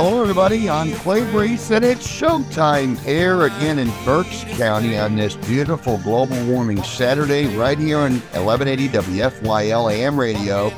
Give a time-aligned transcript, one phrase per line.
[0.00, 0.70] Hello, everybody.
[0.70, 6.40] I'm Clay Brees, and it's showtime here again in Berks County on this beautiful global
[6.46, 10.70] warming Saturday, right here on 1180 WFYL AM radio.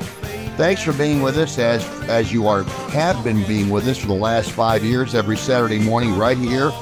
[0.56, 4.06] Thanks for being with us as as you are have been being with us for
[4.06, 6.72] the last five years every Saturday morning, right here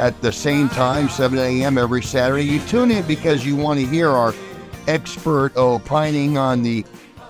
[0.00, 1.78] at the same time, 7 a.m.
[1.78, 2.42] every Saturday.
[2.42, 4.34] You tune in because you want to hear our
[4.88, 6.84] expert opining on the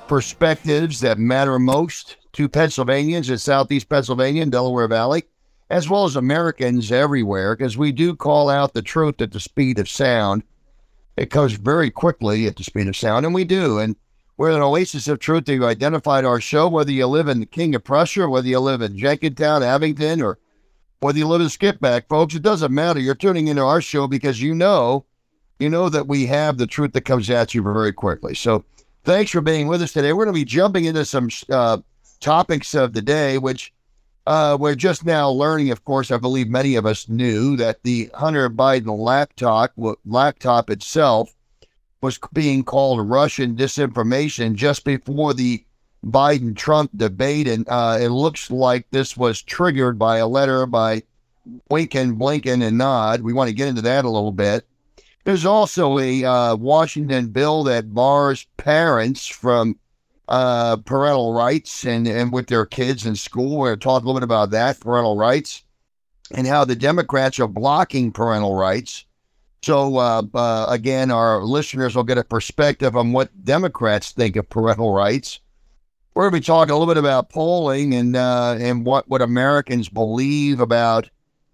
[0.09, 5.25] perspectives that matter most to Pennsylvanians in Southeast Pennsylvania and Delaware Valley,
[5.71, 9.79] as well as Americans everywhere, because we do call out the truth at the speed
[9.79, 10.43] of sound.
[11.17, 13.79] It comes very quickly at the speed of sound, and we do.
[13.79, 13.97] And
[14.37, 15.47] we're an oasis of truth.
[15.47, 18.59] That You identified our show, whether you live in the King of Prussia, whether you
[18.61, 20.39] live in Jenkintown, Abington, or
[21.01, 22.35] whether you live in Skippack, folks.
[22.35, 23.01] It doesn't matter.
[23.01, 25.07] You're tuning into our show because you know,
[25.59, 28.35] you know that we have the truth that comes at you very quickly.
[28.35, 28.63] So,
[29.05, 30.13] thanks for being with us today.
[30.13, 31.79] We're going to be jumping into some uh,
[32.21, 33.73] topics of the day, which
[34.27, 35.71] uh, we're just now learning.
[35.71, 39.73] Of course, I believe many of us knew that the Hunter Biden laptop,
[40.05, 41.35] laptop itself,
[42.01, 45.65] was being called Russian disinformation just before the
[46.05, 47.49] Biden Trump debate.
[47.49, 51.03] And uh, it looks like this was triggered by a letter by
[51.71, 53.23] Blinken, Blinken, and Nod.
[53.23, 54.67] We want to get into that a little bit.
[55.25, 59.77] There's also a uh, Washington bill that bars parents from
[60.29, 63.59] uh, parental rights and, and with their kids in school.
[63.59, 65.63] We're talk a little bit about that, parental rights,
[66.33, 69.05] and how the Democrats are blocking parental rights.
[69.63, 74.49] So, uh, uh, again, our listeners will get a perspective on what Democrats think of
[74.49, 75.41] parental rights.
[76.15, 79.23] We're going to be talking a little bit about polling and uh, and what, what
[79.23, 81.11] Americans believe about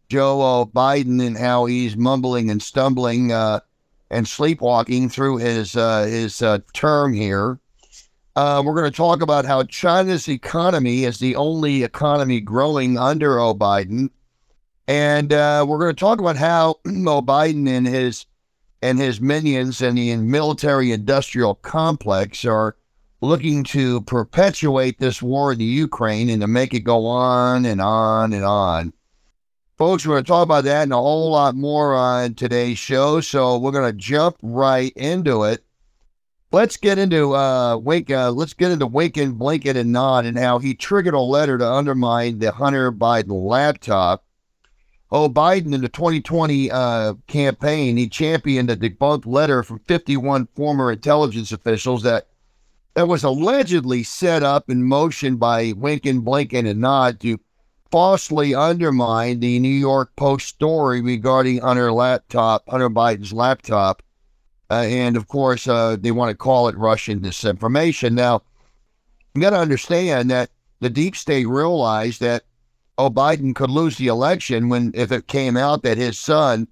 [0.08, 3.60] Joe Biden and how he's mumbling and stumbling uh,
[4.10, 6.42] and sleepwalking through his uh, his
[6.74, 7.58] term here.
[8.34, 13.36] Uh, we're going to talk about how China's economy is the only economy growing under
[13.36, 14.08] Joe Biden,
[14.88, 18.24] and uh, we're going to talk about how Joe Biden and his
[18.80, 22.74] and his minions and the military-industrial complex are
[23.20, 27.80] looking to perpetuate this war in the Ukraine and to make it go on and
[27.82, 28.94] on and on.
[29.76, 33.20] Folks, we're going to talk about that and a whole lot more on today's show,
[33.20, 35.62] so we're going to jump right into it
[36.52, 40.58] let's get into uh wake uh let's get into Winkin, Blinken, and Nod and how
[40.58, 44.24] he triggered a letter to undermine the Hunter Biden laptop.
[45.10, 50.90] Oh, Biden in the 2020 uh, campaign, he championed a debunked letter from 51 former
[50.90, 52.28] intelligence officials that
[52.94, 57.38] that was allegedly set up in motion by Winkin, Blinken, and Nod to
[57.90, 64.02] falsely undermine the New York Post story regarding Hunter laptop, Hunter Biden's laptop
[64.72, 68.12] uh, and of course, uh, they want to call it Russian disinformation.
[68.12, 68.40] Now,
[69.34, 70.48] you got to understand that
[70.80, 72.44] the deep state realized that
[72.96, 76.66] oh, Biden could lose the election when if it came out that his son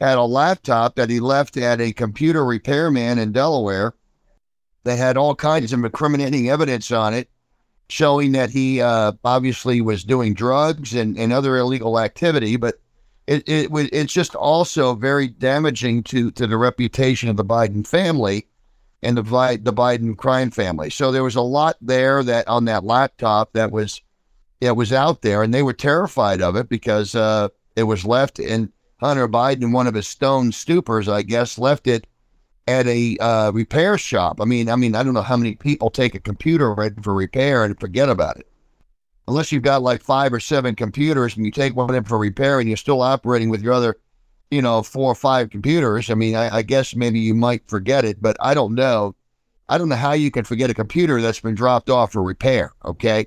[0.00, 3.94] had a laptop that he left at a computer repairman in Delaware
[4.84, 7.28] that had all kinds of incriminating evidence on it,
[7.88, 12.76] showing that he uh, obviously was doing drugs and, and other illegal activity, but
[13.30, 18.48] it, it it's just also very damaging to to the reputation of the Biden family
[19.02, 20.90] and the the Biden crime family.
[20.90, 24.02] So there was a lot there that on that laptop that was
[24.60, 28.40] it was out there, and they were terrified of it because uh, it was left
[28.40, 32.08] in Hunter Biden, one of his stone stupors, I guess, left it
[32.66, 34.40] at a uh, repair shop.
[34.40, 37.14] I mean, I mean, I don't know how many people take a computer ready for
[37.14, 38.49] repair and forget about it
[39.28, 42.60] unless you've got like five or seven computers and you take one in for repair
[42.60, 43.96] and you're still operating with your other,
[44.50, 46.10] you know, four or five computers.
[46.10, 49.14] I mean, I, I guess maybe you might forget it, but I don't know.
[49.68, 52.72] I don't know how you can forget a computer that's been dropped off for repair.
[52.84, 53.26] Okay.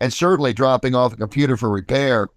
[0.00, 2.28] And certainly dropping off a computer for repair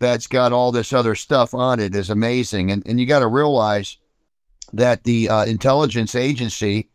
[0.00, 2.72] that's got all this other stuff on it is amazing.
[2.72, 3.98] And, and you got to realize
[4.72, 6.88] that the uh, intelligence agency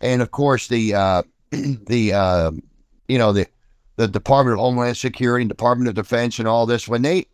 [0.00, 2.52] and of course the, uh, the, uh,
[3.08, 3.48] you know, the,
[3.96, 7.26] the Department of Homeland Security, and Department of Defense, and all this, when they,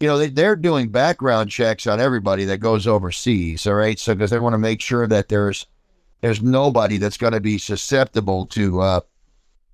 [0.00, 3.66] you know, they, they're doing background checks on everybody that goes overseas.
[3.66, 5.66] All right, so because they want to make sure that there's
[6.20, 9.00] there's nobody that's going to be susceptible to, uh,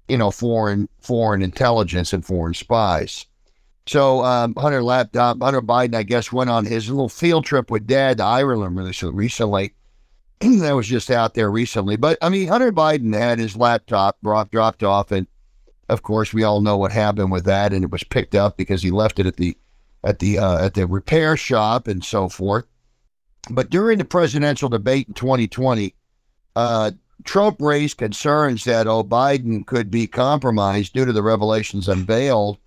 [0.08, 3.26] you know, foreign foreign intelligence and foreign spies.
[3.86, 7.86] So um, Hunter laptop, Hunter Biden, I guess, went on his little field trip with
[7.86, 9.74] Dad to Ireland recently.
[10.40, 14.50] that was just out there recently, but I mean, Hunter Biden had his laptop brought,
[14.50, 15.26] dropped off and
[15.88, 18.82] of course, we all know what happened with that, and it was picked up because
[18.82, 19.56] he left it at the
[20.02, 22.64] at the uh, at the repair shop and so forth.
[23.50, 25.94] But during the presidential debate in 2020,
[26.56, 26.90] uh,
[27.24, 32.58] Trump raised concerns that oh Biden could be compromised due to the revelations unveiled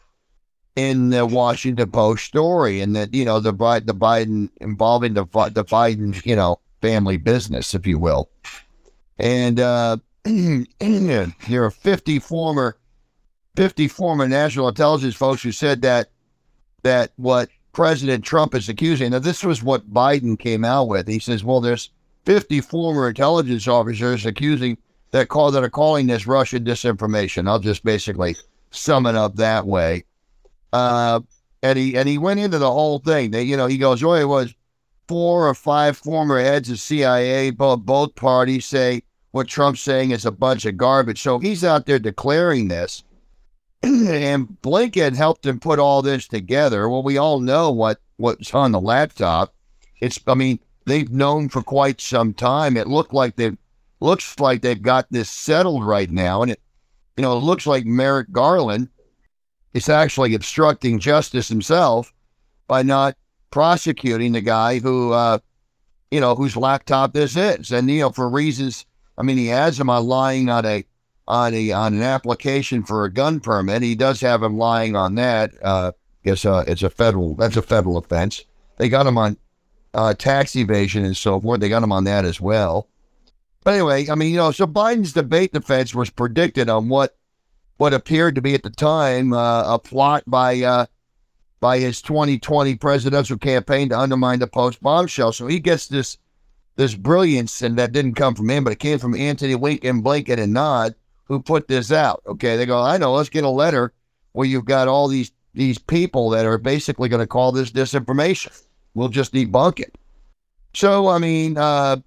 [0.75, 5.66] in the Washington Post story, and that you know the the Biden involving the the
[5.66, 8.30] Biden you know family business, if you will,
[9.18, 12.77] and uh, there are fifty former
[13.56, 16.10] fifty former national intelligence folks who said that
[16.84, 19.12] that what President Trump is accusing.
[19.12, 21.07] Now, this was what Biden came out with.
[21.07, 21.92] He says, "Well, there's
[22.25, 24.78] 50 former intelligence officers accusing
[25.12, 28.36] that call that are calling this Russian disinformation." I'll just basically
[28.72, 30.04] sum it up that way.
[30.74, 31.22] Uh,
[31.62, 33.31] and he and he went into the whole thing.
[33.31, 34.54] That you know, he goes, "Oh, it was
[35.07, 40.25] four or five former heads of CIA, both both parties say what Trump's saying is
[40.25, 43.04] a bunch of garbage." So he's out there declaring this,
[43.84, 46.90] and Blinken helped him put all this together.
[46.90, 49.54] Well, we all know what what's on the laptop.
[50.02, 52.76] It's, I mean, they've known for quite some time.
[52.76, 53.52] It looked like they
[54.02, 56.62] looks like they've got this settled right now, and it,
[57.16, 58.90] you know, it looks like Merrick Garland
[59.74, 62.14] is actually obstructing justice himself
[62.68, 63.16] by not
[63.52, 65.40] prosecuting the guy who, uh,
[66.12, 68.86] you know, whose laptop this is, and you know, for reasons.
[69.18, 70.86] I mean, he has him on lying on a
[71.30, 73.84] on a on an application for a gun permit.
[73.84, 75.52] He does have him lying on that.
[75.62, 75.92] Uh,
[76.24, 78.44] it's a it's a federal that's a federal offense.
[78.78, 79.38] They got him on
[79.94, 81.62] uh, tax evasion and so forth.
[81.62, 82.88] They got him on that as well.
[83.64, 87.16] But anyway, I mean, you know, so Biden's debate defense was predicted on what
[87.78, 90.86] what appeared to be at the time uh, a plot by uh,
[91.60, 95.31] by his 2020 presidential campaign to undermine the post bombshell.
[95.31, 96.18] So he gets this
[96.76, 100.40] this brilliance, and that didn't come from him, but it came from Antony Lincoln, Blinken,
[100.40, 100.96] and Nod,
[101.30, 102.22] who put this out.
[102.28, 103.94] Okay, they go, I know, let's get a letter
[104.34, 108.62] where you've got all these these people that are basically going to call this disinformation.
[108.94, 109.96] We'll just debunk it.
[110.74, 111.98] So, I mean, uh,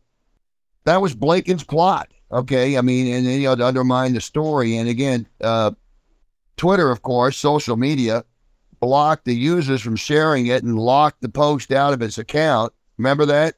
[0.84, 2.12] that was Blinken's plot.
[2.30, 4.76] Okay, I mean, and you know, to undermine the story.
[4.76, 5.72] And again, uh,
[6.56, 8.24] Twitter, of course, social media,
[8.80, 12.72] blocked the users from sharing it and locked the post out of its account.
[12.96, 13.56] Remember that?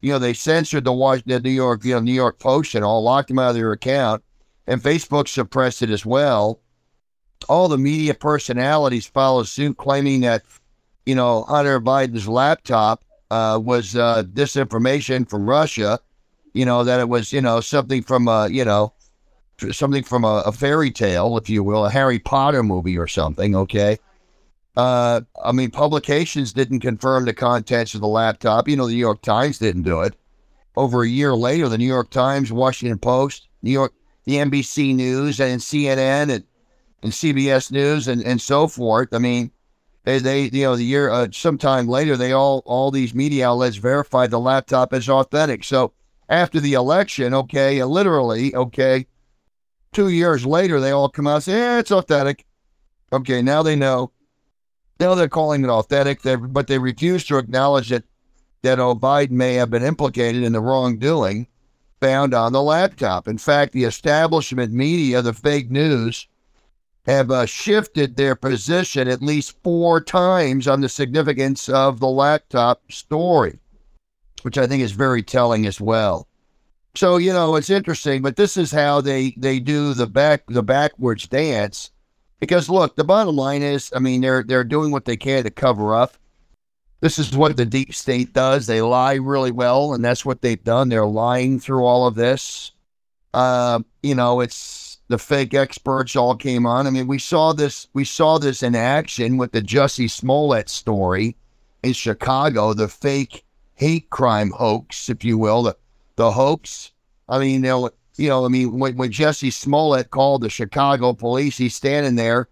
[0.00, 3.02] You know, they censored the Washington, New York, you know, New York Post and all,
[3.02, 4.22] locked them out of their account,
[4.66, 6.60] and Facebook suppressed it as well.
[7.48, 10.42] All the media personalities followed suit, claiming that,
[11.04, 16.00] you know, Hunter Biden's laptop uh, was uh, disinformation from Russia
[16.56, 18.94] you know, that it was, you know, something from a, you know,
[19.72, 23.54] something from a, a fairy tale, if you will, a Harry Potter movie or something,
[23.54, 23.98] okay?
[24.74, 28.68] Uh, I mean, publications didn't confirm the contents of the laptop.
[28.68, 30.16] You know, the New York Times didn't do it.
[30.76, 33.92] Over a year later, the New York Times, Washington Post, New York,
[34.26, 36.44] the NBC News, and CNN and,
[37.02, 39.14] and CBS News and, and so forth.
[39.14, 39.52] I mean,
[40.04, 43.76] they, they you know, the year, uh, sometime later, they all, all these media outlets
[43.76, 45.64] verified the laptop as authentic.
[45.64, 45.92] So,
[46.28, 49.06] after the election, okay, literally, okay,
[49.92, 52.44] two years later, they all come out and say, yeah, it's authentic.
[53.12, 54.10] Okay, now they know.
[54.98, 58.04] Now they're calling it authentic, but they refuse to acknowledge that,
[58.62, 61.46] that oh, Biden may have been implicated in the wrongdoing
[62.00, 63.28] found on the laptop.
[63.28, 66.28] In fact, the establishment media, the fake news,
[67.04, 72.82] have uh, shifted their position at least four times on the significance of the laptop
[72.90, 73.58] story
[74.46, 76.28] which I think is very telling as well.
[76.94, 80.62] So you know it's interesting, but this is how they they do the back the
[80.62, 81.90] backwards dance.
[82.38, 85.50] Because look, the bottom line is, I mean, they're they're doing what they can to
[85.50, 86.16] cover up.
[87.06, 88.66] This is what the deep state does.
[88.66, 90.88] They lie really well, and that's what they've done.
[90.88, 92.72] They're lying through all of this.
[93.32, 96.84] Uh, you know, it's the fake experts all came on.
[96.84, 101.36] I mean, we saw this we saw this in action with the Jussie Smollett story
[101.84, 103.44] in Chicago, the fake
[103.74, 105.76] hate crime hoax, if you will, the,
[106.16, 106.90] the hoax.
[107.28, 111.12] I mean, you know, you know, I mean, when, when Jussie Smollett called the Chicago
[111.12, 112.48] police, he's standing there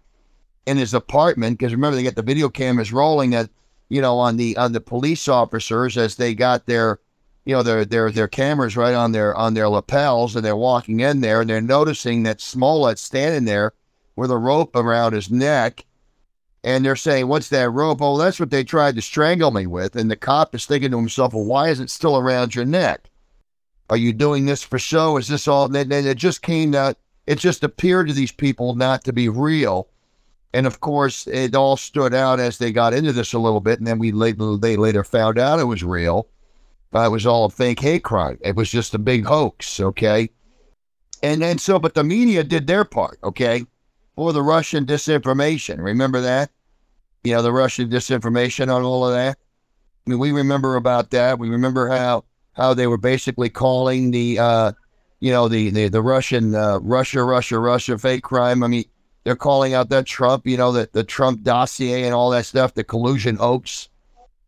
[0.65, 3.49] in his apartment because remember they got the video cameras rolling that
[3.89, 6.99] you know on the on the police officers as they got their
[7.45, 10.99] you know their their their cameras right on their on their lapels and they're walking
[10.99, 13.73] in there and they're noticing that Smollett's standing there
[14.15, 15.85] with a rope around his neck
[16.65, 18.01] and they're saying, What's that rope?
[18.01, 19.95] Oh, that's what they tried to strangle me with.
[19.95, 23.11] And the cop is thinking to himself, Well, why is it still around your neck?
[23.87, 25.17] Are you doing this for show?
[25.17, 25.73] Is this all?
[25.73, 29.87] And it just came out, it just appeared to these people not to be real.
[30.55, 33.79] And of course, it all stood out as they got into this a little bit.
[33.79, 36.27] And then we later, they later found out it was real.
[36.91, 38.37] But it was all a fake hate crime.
[38.41, 39.79] It was just a big hoax.
[39.79, 40.29] Okay.
[41.21, 43.19] And then so, but the media did their part.
[43.23, 43.65] Okay.
[44.15, 45.83] For the Russian disinformation.
[45.83, 46.51] Remember that?
[47.25, 49.37] you know, the Russian disinformation on all of that.
[50.05, 51.39] I mean, we remember about that.
[51.39, 54.71] We remember how how they were basically calling the uh,
[55.19, 58.63] you know the the the Russian uh, Russia Russia Russia fake crime.
[58.63, 58.85] I mean,
[59.25, 62.75] they're calling out that Trump, you know, the, the Trump dossier and all that stuff,
[62.75, 63.89] the collusion hoax,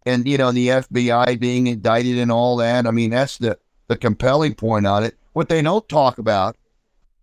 [0.05, 2.85] and you know, the FBI being indicted and all that.
[2.87, 3.57] I mean, that's the
[3.87, 5.17] the compelling point on it.
[5.33, 6.55] What they don't talk about,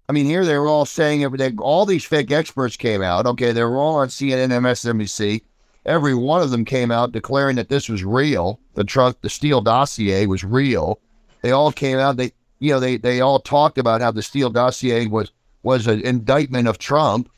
[0.08, 1.58] I mean, here they were all saying everything.
[1.60, 3.24] All these fake experts came out.
[3.24, 5.42] Okay, they were all on CNN, MSNBC.
[5.86, 8.58] Every one of them came out declaring that this was real.
[8.74, 10.98] The Trump, the Steele dossier was real.
[11.42, 12.16] They all came out.
[12.16, 15.30] They, you know, they they all talked about how the Steele dossier was
[15.62, 17.30] was an indictment of Trump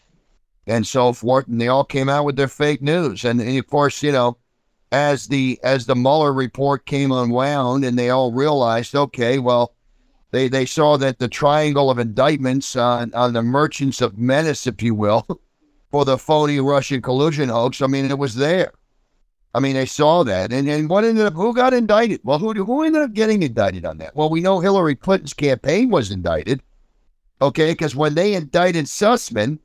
[0.67, 1.47] and so forth.
[1.47, 3.25] And they all came out with their fake news.
[3.25, 4.39] And, and of course, you know,
[4.93, 9.75] as the as the Mueller report came unwound, and they all realized, okay, well,
[10.31, 14.83] they they saw that the triangle of indictments on on the merchants of menace, if
[14.83, 15.27] you will,
[15.91, 17.83] for the phony Russian collusion hoax.
[17.83, 18.73] I mean, it was there.
[19.55, 21.35] I mean, they saw that, and and what ended up?
[21.35, 22.21] Who got indicted?
[22.23, 24.15] Well, who who ended up getting indicted on that?
[24.15, 26.63] Well, we know Hillary Clinton's campaign was indicted.
[27.43, 29.59] Okay, because when they indicted Sussmann,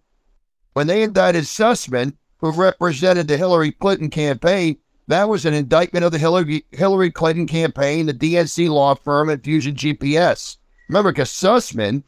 [0.74, 6.12] when they indicted Sussmann, who represented the Hillary Clinton campaign, that was an indictment of
[6.12, 10.58] the Hillary, Hillary Clinton campaign, the DNC law firm, and Fusion GPS.
[10.88, 12.04] Remember, because Sussmann,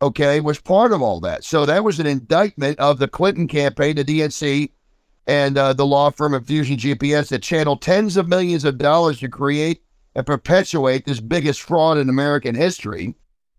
[0.00, 1.44] okay, was part of all that.
[1.44, 4.70] So that was an indictment of the Clinton campaign, the DNC,
[5.26, 9.20] and uh, the law firm of Fusion GPS that channeled tens of millions of dollars
[9.20, 9.82] to create
[10.14, 13.14] and perpetuate this biggest fraud in American history.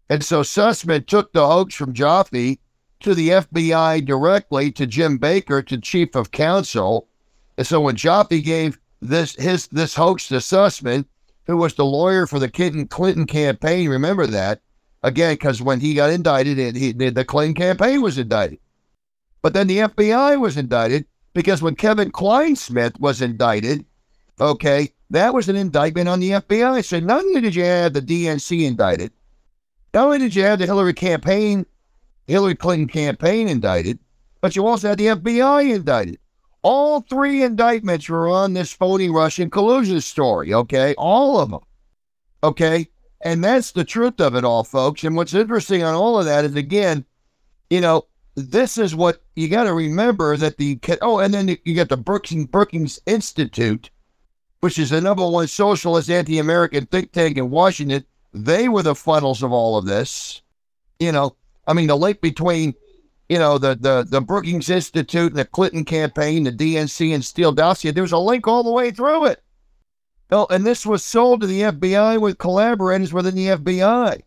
[0.09, 2.59] And so Sussmann took the hoax from Joffe
[3.01, 7.07] to the FBI directly to Jim Baker, to chief of counsel.
[7.57, 11.05] And so when Joffe gave this his this hoax to Sussmann,
[11.45, 14.61] who was the lawyer for the Clinton campaign, remember that
[15.03, 18.59] again because when he got indicted, he, the Clinton campaign was indicted.
[19.41, 23.85] But then the FBI was indicted because when Kevin Clinesmith was indicted,
[24.39, 26.83] okay, that was an indictment on the FBI.
[26.83, 29.11] So not only did you have the DNC indicted,
[29.93, 31.65] not only did you have the Hillary campaign
[32.27, 33.99] Hillary Clinton campaign indicted,
[34.41, 36.19] but you also had the FBI indicted.
[36.61, 40.95] All three indictments were on this phony Russian collusion story, okay?
[40.97, 41.61] All of them.
[42.43, 42.87] Okay?
[43.21, 45.03] And that's the truth of it all, folks.
[45.03, 47.05] And what's interesting on all of that is, again,
[47.69, 48.05] you know,
[48.35, 51.97] this is what you got to remember that the, oh, and then you got the
[51.97, 53.89] Brookings, Brookings Institute,
[54.59, 58.03] which is the number one socialist anti American think tank in Washington.
[58.33, 60.41] They were the funnels of all of this.
[60.99, 61.35] You know,
[61.67, 62.73] I mean, the link between,
[63.29, 67.91] you know, the the the Brookings Institute the Clinton campaign, the DNC and Steele dossier,
[67.91, 69.41] there's a link all the way through it.
[70.31, 74.21] Oh, and this was sold to the FBI with collaborators within the FBI.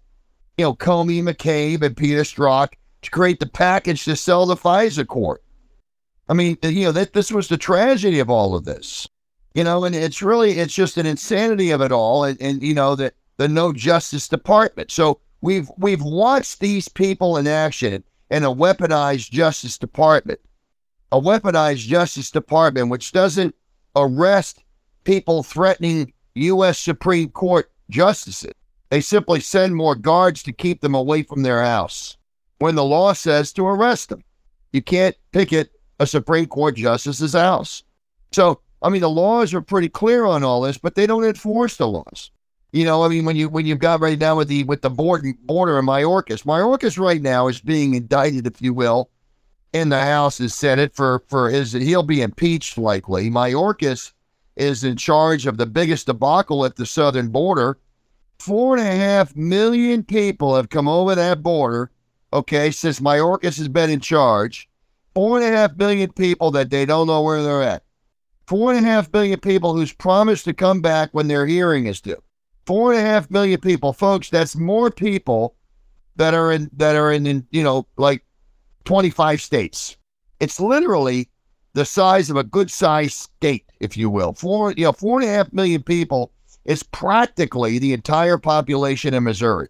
[0.57, 2.71] You know, Comey, McCabe, and Peter Strzok
[3.03, 5.43] to create the package to sell the FISA court.
[6.29, 9.09] I mean, you know, that this was the tragedy of all of this.
[9.55, 12.75] You know, and it's really it's just an insanity of it all, and, and you
[12.75, 14.91] know that the no Justice Department.
[14.91, 20.41] So We've we've watched these people in action in a weaponized Justice Department,
[21.13, 23.55] a weaponized Justice Department which doesn't
[23.95, 24.63] arrest
[25.05, 26.79] people threatening U.S.
[26.79, 28.53] Supreme Court justices.
[28.91, 32.17] They simply send more guards to keep them away from their house
[32.59, 34.23] when the law says to arrest them.
[34.73, 37.83] You can't picket a Supreme Court justice's house.
[38.33, 41.77] So, I mean, the laws are pretty clear on all this, but they don't enforce
[41.77, 42.31] the laws.
[42.73, 44.91] You know, I mean, when you when you've got right now with the with the
[44.91, 49.09] border border of Mayorkas, Mayorkas right now is being indicted, if you will,
[49.73, 53.31] in the House and Senate for for his he'll be impeached likely.
[53.31, 54.13] Mayorkas
[54.57, 57.79] is in charge of the biggest debacle at the southern border.
[58.39, 61.91] Four and a half million people have come over that border,
[62.33, 64.69] okay, since Mayorkas has been in charge.
[65.15, 67.83] Four and a half million people that they don't know where they're at.
[68.47, 72.01] Four and a half million people who's promised to come back when their hearing is
[72.01, 72.23] due.
[72.69, 74.29] Four and a half million people, folks.
[74.29, 75.57] That's more people
[76.17, 78.23] that are in that are in, in you know like
[78.85, 79.97] 25 states.
[80.39, 81.31] It's literally
[81.73, 84.35] the size of a good sized state, if you will.
[84.35, 86.31] Four, you know, four and a half million people
[86.67, 89.69] is practically the entire population in Missouri.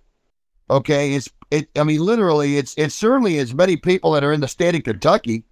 [0.69, 1.69] Okay, it's it.
[1.76, 4.83] I mean, literally, it's it's certainly as many people that are in the state of
[4.83, 5.45] Kentucky.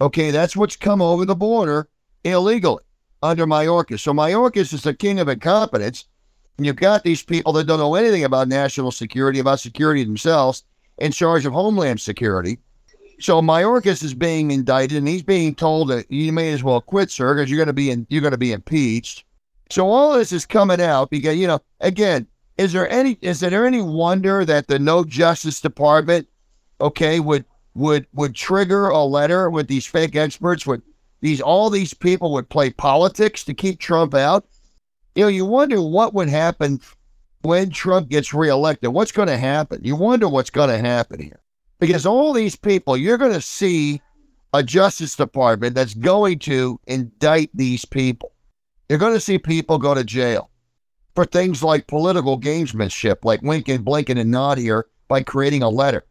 [0.00, 1.88] Okay, that's what's come over the border
[2.22, 2.84] illegally
[3.24, 3.98] under Mayorkas.
[3.98, 6.04] So Mayorkas is the king of incompetence.
[6.58, 10.64] You've got these people that don't know anything about national security, about security themselves,
[10.98, 12.58] in charge of homeland security.
[13.18, 17.10] So Mayorkas is being indicted, and he's being told that you may as well quit,
[17.10, 19.24] sir, because you're going to be in, you're going to be impeached.
[19.70, 23.66] So all this is coming out because you know, again, is there any is there
[23.66, 26.28] any wonder that the No Justice Department,
[26.80, 27.44] okay, would
[27.74, 30.66] would would trigger a letter with these fake experts?
[30.66, 30.82] Would
[31.20, 34.46] these all these people would play politics to keep Trump out?
[35.16, 36.80] You know, you wonder what would happen
[37.42, 38.92] when Trump gets reelected.
[38.92, 39.80] What's going to happen?
[39.82, 41.40] You wonder what's going to happen here.
[41.80, 44.00] Because all these people, you're going to see
[44.52, 48.32] a Justice Department that's going to indict these people.
[48.88, 50.50] You're going to see people go to jail
[51.14, 56.04] for things like political gamesmanship, like Lincoln, Blinken, and Nod here, by creating a letter,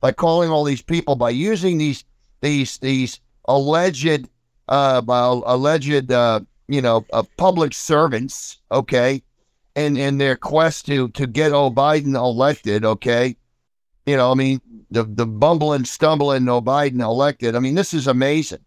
[0.00, 2.04] by calling all these people, by using these
[2.40, 4.28] these these alleged
[4.68, 9.22] uh, alleged uh, you know uh, public servants, okay,
[9.76, 13.36] and in their quest to to get Biden elected, okay.
[14.06, 17.56] You know, I mean, the the bumbling, stumbling Biden elected.
[17.56, 18.64] I mean, this is amazing.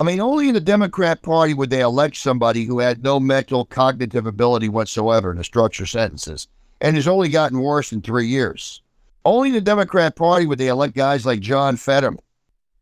[0.00, 3.64] I mean, only in the Democrat Party would they elect somebody who had no mental
[3.64, 6.48] cognitive ability whatsoever to structure sentences,
[6.80, 8.82] and has only gotten worse in three years.
[9.24, 12.20] Only in the Democrat Party would they elect guys like John Fetterman,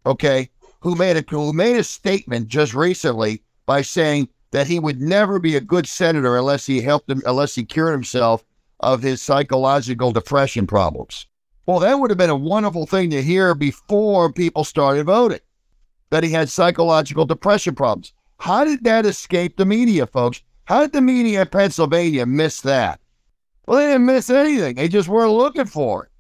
[0.07, 0.51] okay,
[0.81, 5.39] who made a who made a statement just recently by saying that he would never
[5.39, 8.45] be a good senator unless he helped him, unless he cured himself
[8.81, 11.27] of his psychological depression problems.
[11.67, 15.41] Well, that would have been a wonderful thing to hear before people started voting
[16.11, 18.13] that he had psychological depression problems.
[18.39, 20.43] How did that escape the media, folks?
[20.65, 23.01] How did the media in Pennsylvania miss that?
[23.67, 24.75] Well, they didn't miss anything.
[24.75, 26.11] They just weren't looking for it.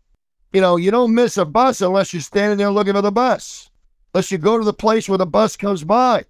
[0.52, 3.70] You know, you don't miss a bus unless you're standing there looking for the bus,
[4.14, 6.24] unless you go to the place where the bus comes by.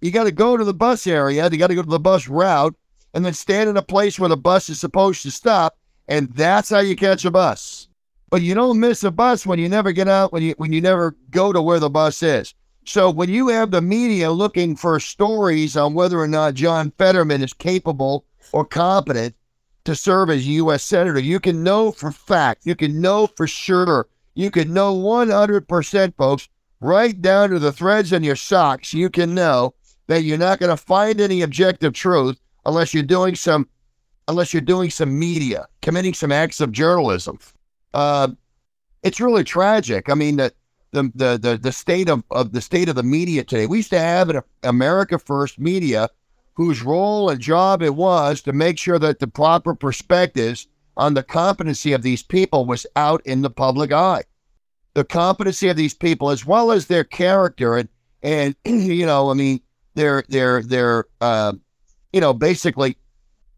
[0.00, 2.28] You got to go to the bus area, you got to go to the bus
[2.28, 2.74] route,
[3.14, 6.68] and then stand in a place where the bus is supposed to stop, and that's
[6.68, 7.88] how you catch a bus.
[8.28, 10.80] But you don't miss a bus when you never get out, when you when you
[10.80, 12.54] never go to where the bus is.
[12.84, 17.42] So when you have the media looking for stories on whether or not John Fetterman
[17.42, 19.34] is capable or competent
[19.84, 20.82] to serve as U.S.
[20.82, 26.16] Senator, you can know for fact, you can know for sure, you can know 100%,
[26.16, 26.48] folks,
[26.80, 29.74] right down to the threads in your socks, you can know
[30.06, 33.68] that you're not going to find any objective truth unless you're doing some,
[34.28, 37.38] unless you're doing some media, committing some acts of journalism.
[37.94, 38.28] Uh,
[39.02, 40.08] it's really tragic.
[40.08, 40.52] I mean, the,
[40.92, 43.66] the, the, the state of, of the state of the media today.
[43.66, 46.08] We used to have an America First media
[46.54, 51.22] whose role and job it was to make sure that the proper perspectives on the
[51.22, 54.24] competency of these people was out in the public eye.
[54.94, 57.88] The competency of these people, as well as their character, and
[58.22, 59.60] and you know, I mean,
[59.96, 61.52] their their uh,
[62.12, 62.96] you know, basically,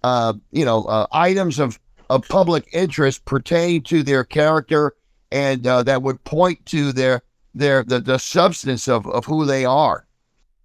[0.02, 1.78] uh, you know, uh, items of
[2.10, 4.94] of public interest pertain to their character
[5.30, 7.22] and uh, that would point to their
[7.54, 10.06] their the, the substance of, of who they are.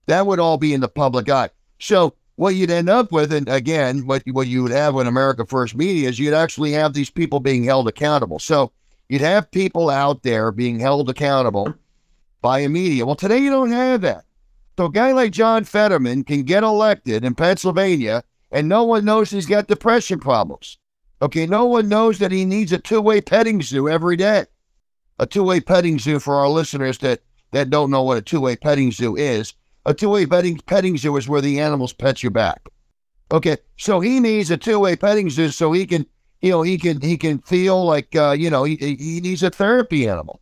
[0.08, 1.50] That would all be in the public eye.
[1.80, 5.46] So what you'd end up with, and again, what what you would have with America
[5.46, 8.40] First Media is you'd actually have these people being held accountable.
[8.40, 8.72] So
[9.10, 11.74] you'd have people out there being held accountable
[12.42, 13.06] by a media.
[13.06, 14.26] Well, today you don't have that.
[14.78, 19.30] So a guy like John Fetterman can get elected in Pennsylvania, and no one knows
[19.32, 20.78] he's got depression problems.
[21.22, 24.46] Okay, no one knows that he needs a two-way petting zoo every day
[25.20, 28.92] a two-way petting zoo for our listeners that that don't know what a two-way petting
[28.92, 29.54] zoo is.
[29.86, 32.68] A two-way petting petting zoo is where the animals pet you back.
[33.32, 36.06] Okay, so he needs a two-way petting zoo so he can,
[36.42, 39.50] you know, he can he can feel like, uh, you know, he he needs a
[39.50, 40.42] therapy animal.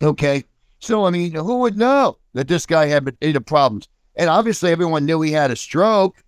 [0.00, 0.44] Okay,
[0.78, 3.88] so I mean, who would know that this guy had had problems?
[4.16, 6.22] And obviously, everyone knew he had a stroke.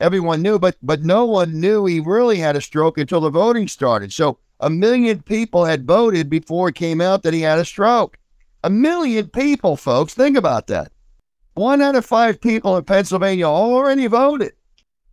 [0.00, 3.68] Everyone knew, but but no one knew he really had a stroke until the voting
[3.68, 4.12] started.
[4.12, 8.18] So a million people had voted before it came out that he had a stroke.
[8.64, 10.14] A million people, folks.
[10.14, 10.92] Think about that.
[11.54, 14.52] One out of five people in Pennsylvania already voted.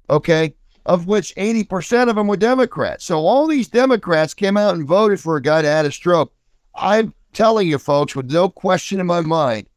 [0.10, 0.54] Okay.
[0.86, 3.06] Of which 80% of them were Democrats.
[3.06, 6.32] So all these Democrats came out and voted for a guy that had a stroke.
[6.76, 9.68] I'm telling you, folks, with no question in my mind,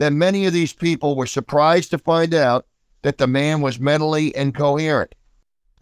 [0.00, 2.66] that many of these people were surprised to find out
[3.02, 5.14] that the man was mentally incoherent.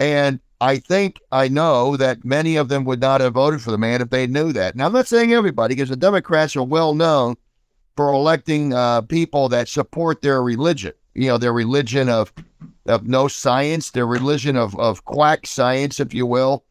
[0.00, 3.78] And I think I know that many of them would not have voted for the
[3.78, 4.74] man if they knew that.
[4.74, 7.37] Now, I'm not saying everybody, because the Democrats are well known
[7.96, 10.92] for electing uh, people that support their religion.
[11.14, 12.33] You know, their religion of
[12.87, 16.64] of no science, their religion of, of quack science, if you will,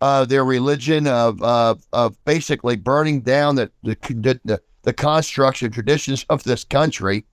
[0.00, 3.96] uh, their religion of, of of basically burning down the the,
[4.44, 7.24] the the constructs and traditions of this country.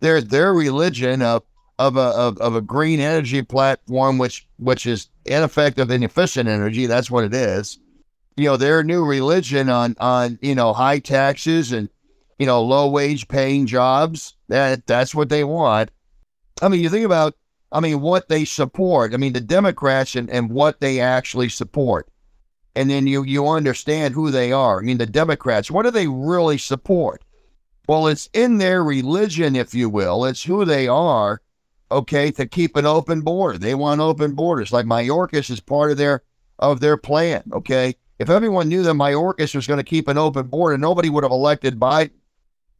[0.00, 1.42] Their their religion of
[1.78, 6.86] of a of, of a green energy platform, which which is ineffective and efficient energy.
[6.86, 7.78] That's what it is.
[8.36, 11.88] You know, their new religion on on you know high taxes and
[12.38, 14.36] you know low wage paying jobs.
[14.48, 15.90] That that's what they want.
[16.62, 17.34] I mean, you think about
[17.72, 19.14] I mean what they support.
[19.14, 22.08] I mean the Democrats and, and what they actually support.
[22.76, 24.80] And then you you understand who they are.
[24.80, 27.22] I mean the Democrats, what do they really support?
[27.88, 30.24] Well, it's in their religion, if you will.
[30.24, 31.40] It's who they are
[31.90, 33.58] okay, to keep an open border.
[33.58, 34.72] They want open borders.
[34.72, 36.22] Like Mayorkas is part of their
[36.58, 37.94] of their plan, okay?
[38.18, 41.32] If everyone knew that Mayorkas was going to keep an open border, nobody would have
[41.32, 42.10] elected Biden.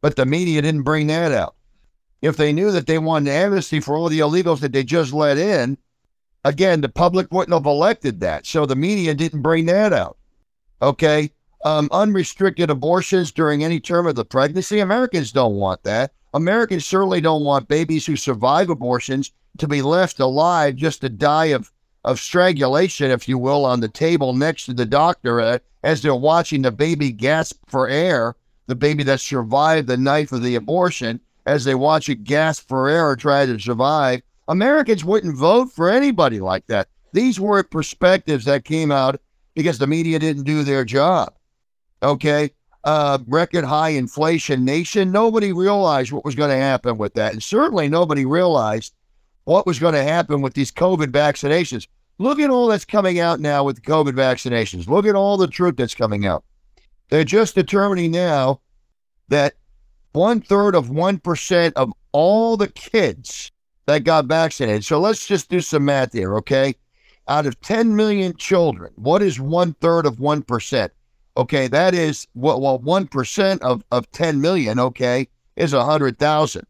[0.01, 1.55] But the media didn't bring that out.
[2.21, 5.39] If they knew that they wanted amnesty for all the illegals that they just let
[5.39, 5.77] in,
[6.43, 8.45] again, the public wouldn't have elected that.
[8.45, 10.17] So the media didn't bring that out.
[10.81, 11.31] Okay.
[11.63, 14.79] Um, unrestricted abortions during any term of the pregnancy.
[14.79, 16.11] Americans don't want that.
[16.33, 21.47] Americans certainly don't want babies who survive abortions to be left alive just to die
[21.47, 21.71] of,
[22.03, 26.15] of strangulation, if you will, on the table next to the doctor uh, as they're
[26.15, 28.35] watching the baby gasp for air,
[28.67, 32.87] the baby that survived the knife of the abortion, as they watch it gasp for
[32.87, 34.21] air or try to survive.
[34.47, 36.87] Americans wouldn't vote for anybody like that.
[37.13, 39.19] These were perspectives that came out
[39.55, 41.33] because the media didn't do their job.
[42.01, 42.51] Okay.
[42.83, 45.11] Uh, record high inflation nation.
[45.11, 47.33] Nobody realized what was going to happen with that.
[47.33, 48.93] And certainly nobody realized
[49.43, 51.87] what was going to happen with these COVID vaccinations.
[52.17, 54.87] Look at all that's coming out now with COVID vaccinations.
[54.87, 56.43] Look at all the truth that's coming out.
[57.09, 58.61] They're just determining now
[59.27, 59.53] that
[60.13, 63.51] one third of 1% of all the kids
[63.91, 64.85] that got vaccinated.
[64.85, 66.75] So let's just do some math here, okay?
[67.27, 70.89] Out of 10 million children, what is one third of 1%?
[71.37, 76.67] Okay, that is what, well, 1% of, of 10 million, okay, is 100,000.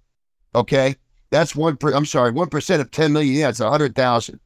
[0.53, 0.95] Okay,
[1.29, 4.39] that's one, per, I'm sorry, 1% of 10 million, yeah, it's 100,000.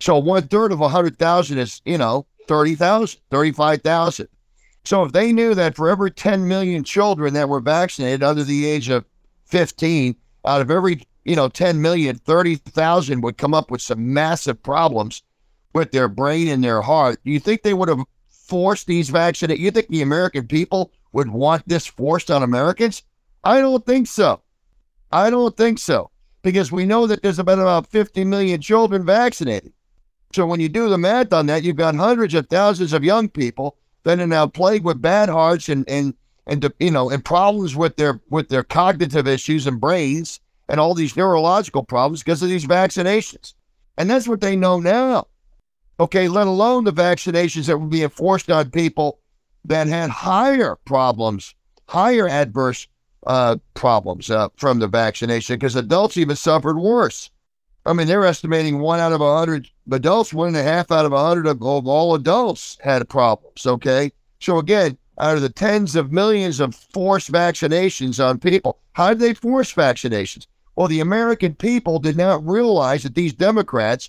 [0.00, 4.28] So one third of 100,000 is, you know, 30,000, 35,000.
[4.84, 8.66] So if they knew that for every 10 million children that were vaccinated under the
[8.66, 9.04] age of
[9.46, 10.16] 15,
[10.46, 15.22] out of every, you know, 10 million, 30,000 would come up with some massive problems
[15.74, 17.20] with their brain and their heart.
[17.24, 19.58] Do you think they would have forced these vaccinations?
[19.58, 23.02] You think the American people would want this forced on Americans?
[23.44, 24.42] I don't think so.
[25.12, 26.10] I don't think so.
[26.42, 29.72] Because we know that there's about about 50 million children vaccinated.
[30.32, 33.28] So when you do the math on that, you've got hundreds of thousands of young
[33.28, 36.14] people that are now plagued with bad hearts and and
[36.46, 40.94] and you know and problems with their with their cognitive issues and brains and all
[40.94, 43.52] these neurological problems because of these vaccinations.
[43.98, 45.26] And that's what they know now.
[45.98, 49.18] Okay, let alone the vaccinations that were being forced on people
[49.66, 51.54] that had higher problems,
[51.88, 52.86] higher adverse
[53.26, 57.28] uh, problems uh, from the vaccination, because adults even suffered worse.
[57.84, 61.04] I mean, they're estimating one out of a hundred adults, one and a half out
[61.04, 63.66] of a hundred of, of all adults had problems.
[63.66, 64.12] Okay.
[64.38, 69.18] So again, out of the tens of millions of forced vaccinations on people, how did
[69.18, 70.46] they force vaccinations?
[70.80, 74.08] Well, the American people did not realize that these Democrats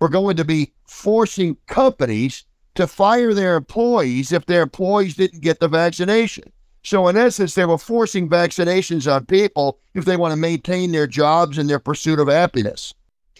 [0.00, 5.60] were going to be forcing companies to fire their employees if their employees didn't get
[5.60, 6.52] the vaccination.
[6.84, 11.06] So, in essence, they were forcing vaccinations on people if they want to maintain their
[11.06, 12.92] jobs and their pursuit of happiness.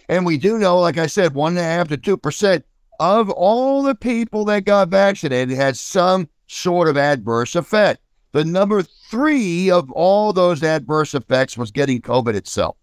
[0.09, 2.65] And we do know, like I said, one and a half to two percent
[2.99, 8.01] of all the people that got vaccinated had some sort of adverse effect.
[8.33, 12.77] The number three of all those adverse effects was getting COVID itself.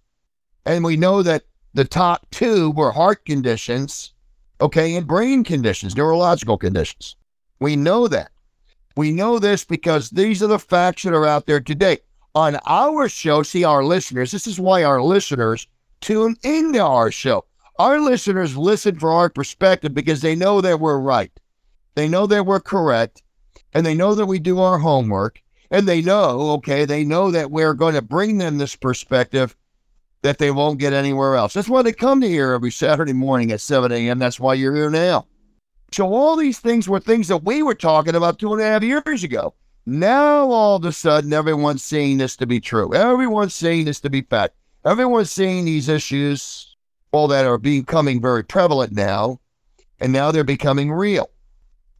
[0.66, 4.12] And we know that the top two were heart conditions,
[4.61, 7.16] okay, and brain conditions, neurological conditions.
[7.61, 8.30] We know that.
[8.96, 11.98] We know this because these are the facts that are out there today.
[12.34, 15.66] On our show, see our listeners, this is why our listeners
[16.00, 17.44] tune into our show.
[17.78, 21.32] Our listeners listen for our perspective because they know that we're right.
[21.94, 23.22] They know that we're correct.
[23.74, 25.42] And they know that we do our homework.
[25.70, 29.54] And they know, okay, they know that we're going to bring them this perspective
[30.22, 31.52] that they won't get anywhere else.
[31.52, 34.18] That's why they come to here every Saturday morning at 7 a.m.
[34.18, 35.26] That's why you're here now.
[35.92, 38.83] So all these things were things that we were talking about two and a half
[38.83, 39.54] years ago.
[39.87, 42.94] Now all of a sudden, everyone's seeing this to be true.
[42.94, 44.54] Everyone's seeing this to be fact.
[44.85, 46.76] Everyone's seeing these issues,
[47.11, 49.40] all that are becoming very prevalent now,
[50.00, 51.31] and now they're becoming real.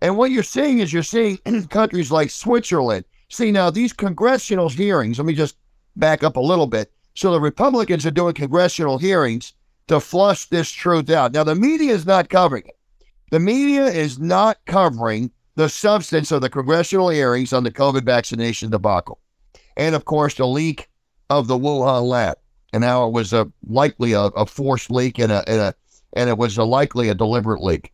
[0.01, 3.05] And what you're seeing is you're seeing in countries like Switzerland.
[3.31, 5.57] See, now these congressional hearings, let me just
[5.97, 6.93] back up a little bit.
[7.15, 9.53] So the Republicans are doing congressional hearings
[9.89, 11.33] to flush this truth out.
[11.33, 12.77] Now, the media is not covering it.
[13.31, 18.71] The media is not covering the substance of the congressional hearings on the COVID vaccination
[18.71, 19.19] debacle.
[19.77, 20.89] And of course, the leak
[21.31, 22.39] of the Wuhan lab
[22.73, 25.75] and how it was a likely a, a forced leak and a, and a
[26.15, 27.93] and it was a likely a deliberate leak.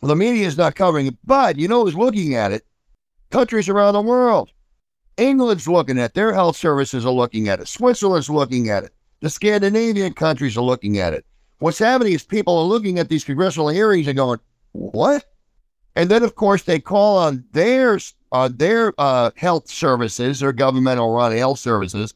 [0.00, 2.64] The media is not covering it, but you know who's looking at it?
[3.30, 4.50] Countries around the world.
[5.16, 6.14] England's looking at it.
[6.14, 7.66] Their health services are looking at it.
[7.66, 8.92] Switzerland's looking at it.
[9.20, 11.26] The Scandinavian countries are looking at it.
[11.58, 14.38] What's happening is people are looking at these congressional hearings and going,
[14.72, 15.24] "What?"
[15.96, 17.98] And then, of course, they call on their
[18.30, 22.14] on their uh, health services or governmental run health services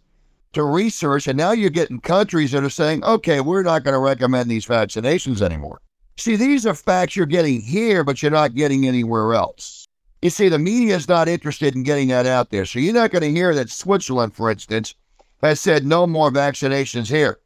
[0.52, 1.26] to research.
[1.26, 4.66] And now you're getting countries that are saying, okay, we're not going to recommend these
[4.66, 5.80] vaccinations anymore.
[6.16, 9.86] See, these are facts you're getting here, but you're not getting anywhere else.
[10.20, 12.64] You see, the media is not interested in getting that out there.
[12.64, 14.94] So you're not going to hear that Switzerland, for instance,
[15.42, 17.40] has said no more vaccinations here,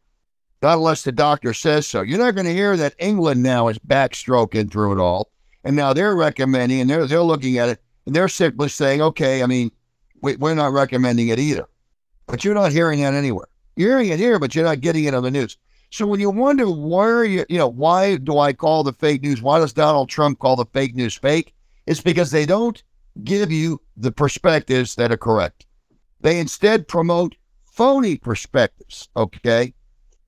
[0.61, 2.03] not unless the doctor says so.
[2.03, 5.31] You're not going to hear that England now is backstroking through it all.
[5.65, 9.43] And now they're recommending and they're, they're looking at it and they're simply saying, okay,
[9.43, 9.71] I mean,
[10.21, 11.67] we, we're not recommending it either.
[12.27, 13.47] But you're not hearing that anywhere.
[13.77, 15.57] You're hearing it here, but you're not getting it on the news.
[15.91, 19.41] So when you wonder why you, you know, why do I call the fake news?
[19.41, 21.55] Why does Donald Trump call the fake news fake?
[21.87, 22.83] It's because they don't
[23.25, 25.67] give you the perspectives that are correct.
[26.21, 29.09] They instead promote phony perspectives.
[29.17, 29.75] Okay,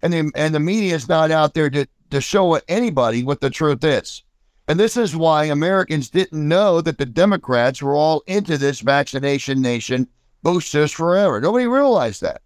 [0.02, 3.50] and the, and the media is not out there to to show anybody what the
[3.50, 4.22] truth is.
[4.68, 9.62] And this is why Americans didn't know that the Democrats were all into this vaccination
[9.62, 10.06] nation
[10.42, 11.40] boosters forever.
[11.40, 12.42] Nobody realized that.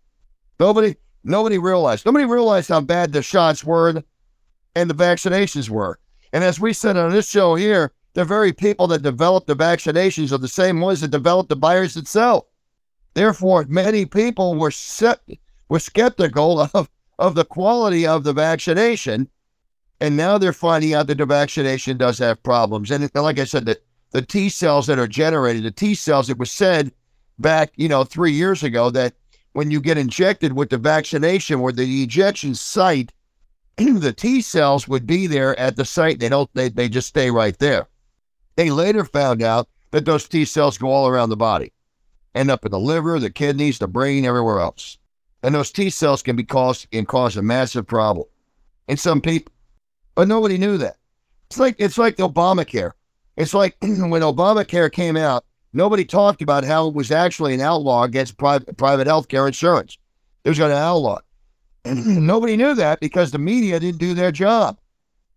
[0.59, 2.07] Nobody nobody realized.
[2.07, 4.03] Nobody realized how bad the shots were
[4.75, 5.99] and the vaccinations were.
[6.33, 10.33] And as we said on this show here, the very people that developed the vaccinations
[10.33, 12.45] are the same ones that developed the virus itself.
[13.15, 15.21] Therefore, many people were set,
[15.69, 19.29] were skeptical of, of the quality of the vaccination.
[20.01, 22.91] And now they're finding out that the vaccination does have problems.
[22.91, 23.79] And like I said, the,
[24.11, 26.93] the T cells that are generated, the T cells, it was said
[27.39, 29.15] back, you know, three years ago that
[29.53, 33.13] when you get injected with the vaccination or the ejection site,
[33.77, 36.21] the T cells would be there at the site.
[36.21, 37.89] They don't, they, they just stay right there.
[38.57, 41.73] They later found out that those T cells go all around the body,
[42.35, 44.99] end up in the liver, the kidneys, the brain, everywhere else.
[45.43, 48.27] And those T cells can be caused and cause a massive problem
[48.89, 49.53] in some people.
[50.15, 50.97] But nobody knew that.
[51.51, 52.93] It's like it's like Obamacare.
[53.37, 58.05] It's like when Obamacare came out, nobody talked about how it was actually an outlaw
[58.05, 59.99] against private private health care insurance.
[60.45, 61.25] It was going to outlaw it.
[61.85, 64.79] And nobody knew that because the media didn't do their job.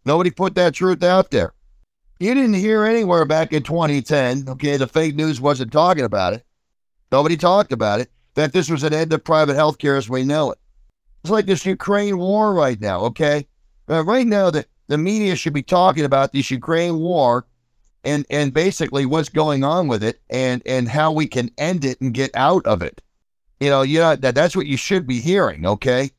[0.05, 1.53] Nobody put that truth out there.
[2.19, 6.45] You didn't hear anywhere back in 2010, okay, the fake news wasn't talking about it.
[7.11, 10.23] Nobody talked about it, that this was an end of private health care as we
[10.23, 10.59] know it.
[11.23, 13.47] It's like this Ukraine war right now, okay?
[13.89, 17.45] Uh, right now, the, the media should be talking about this Ukraine war
[18.05, 21.99] and, and basically what's going on with it and, and how we can end it
[21.99, 23.01] and get out of it.
[23.59, 26.11] You know, you know that, that's what you should be hearing, okay?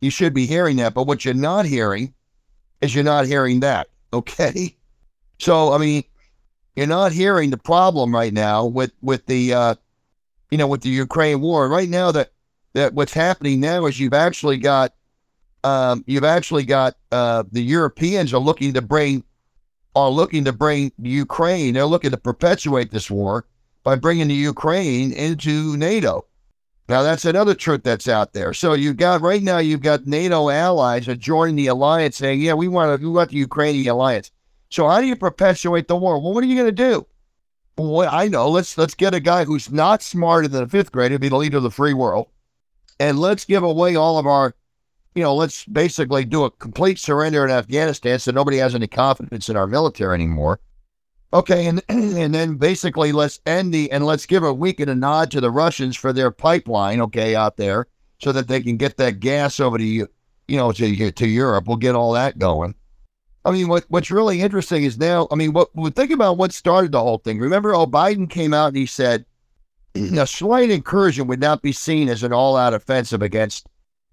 [0.00, 0.94] You should be hearing that.
[0.94, 2.14] But what you're not hearing
[2.80, 4.76] is you're not hearing that, okay?
[5.38, 6.04] So, I mean,
[6.76, 9.74] you're not hearing the problem right now with with the uh,
[10.50, 11.68] you know with the Ukraine war.
[11.68, 12.32] Right now, that
[12.74, 14.94] that what's happening now is you've actually got
[15.64, 19.24] um, you've actually got uh, the Europeans are looking to bring
[19.96, 21.74] are looking to bring Ukraine.
[21.74, 23.46] They're looking to perpetuate this war
[23.82, 26.26] by bringing the Ukraine into NATO.
[26.88, 28.52] Now that's another truth that's out there.
[28.52, 32.52] So you've got right now you've got NATO allies are joining the alliance, saying, "Yeah,
[32.54, 34.30] we want to we want the Ukrainian alliance."
[34.68, 36.20] So how do you perpetuate the war?
[36.20, 37.06] Well, what are you going to do?
[37.78, 38.48] Well, I know.
[38.48, 41.56] Let's let's get a guy who's not smarter than a fifth grader, be the leader
[41.56, 42.28] of the free world,
[43.00, 44.54] and let's give away all of our,
[45.16, 49.48] you know, let's basically do a complete surrender in Afghanistan, so nobody has any confidence
[49.48, 50.60] in our military anymore.
[51.32, 54.94] Okay, and and then basically let's end the and let's give a wink and a
[54.94, 57.86] nod to the Russians for their pipeline, okay, out there,
[58.20, 60.06] so that they can get that gas over to you,
[60.48, 61.66] you know, to to Europe.
[61.66, 62.74] We'll get all that going.
[63.46, 66.92] I mean, what what's really interesting is now, I mean, what think about what started
[66.92, 67.38] the whole thing.
[67.38, 69.24] Remember, oh, Biden came out and he said
[69.94, 73.66] a slight incursion would not be seen as an all-out offensive against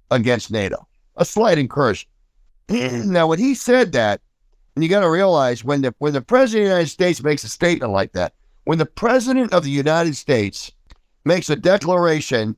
[0.10, 0.88] against NATO.
[1.18, 2.10] A slight incursion.
[2.70, 3.06] Mm.
[3.06, 4.22] now, when he said that,
[4.76, 7.44] and you got to realize when the when the president of the United States makes
[7.44, 10.72] a statement like that, when the president of the United States
[11.26, 12.56] makes a declaration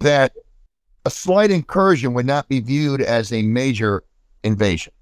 [0.00, 0.32] that
[1.04, 4.02] a slight incursion would not be viewed as a major
[4.42, 4.92] invasion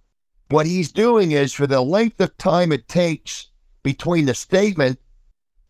[0.52, 3.48] what he's doing is for the length of time it takes
[3.83, 5.00] between the statement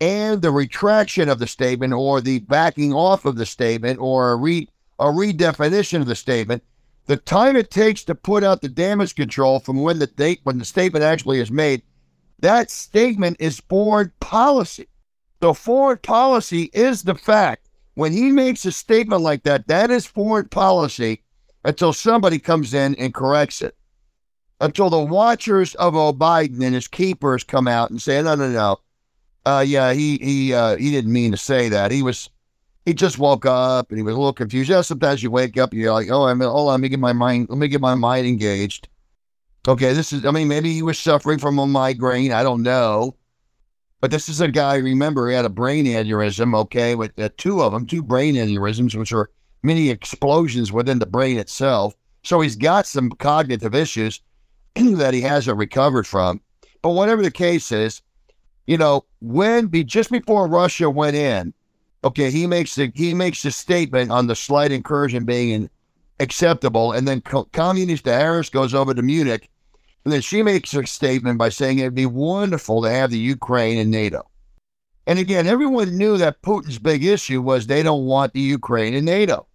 [0.00, 4.36] and the retraction of the statement or the backing off of the statement or a,
[4.36, 6.62] re, a redefinition of the statement,
[7.06, 10.58] the time it takes to put out the damage control from when the date when
[10.58, 11.82] the statement actually is made,
[12.40, 14.88] that statement is foreign policy.
[15.42, 17.68] So foreign policy is the fact.
[17.94, 21.22] When he makes a statement like that, that is foreign policy
[21.64, 23.76] until somebody comes in and corrects it
[24.62, 28.78] until the watchers of Biden and his keepers come out and say, no, no, no.
[29.44, 31.90] Uh, yeah, he he uh, he didn't mean to say that.
[31.90, 32.30] He was
[32.84, 34.70] he just woke up and he was a little confused.
[34.70, 37.12] Yeah, sometimes you wake up and you're like, oh, I'm on, let me get my
[37.12, 38.88] mind, let me get my mind engaged.
[39.68, 40.26] Okay, this is.
[40.26, 42.32] I mean, maybe he was suffering from a migraine.
[42.32, 43.14] I don't know,
[44.00, 44.76] but this is a guy.
[44.76, 46.56] Remember, he had a brain aneurysm.
[46.62, 49.30] Okay, with uh, two of them, two brain aneurysms, which are
[49.62, 51.94] mini explosions within the brain itself.
[52.24, 54.20] So he's got some cognitive issues.
[54.74, 56.40] that he hasn't recovered from.
[56.80, 58.02] But whatever the case is,
[58.66, 61.52] you know, when be just before Russia went in,
[62.04, 65.70] okay, he makes the he makes the statement on the slight incursion being
[66.20, 69.48] acceptable, and then Co- Communist Harris goes over to Munich,
[70.04, 73.78] and then she makes a statement by saying it'd be wonderful to have the Ukraine
[73.78, 74.28] in NATO.
[75.06, 79.04] And again, everyone knew that Putin's big issue was they don't want the Ukraine in
[79.04, 79.46] NATO.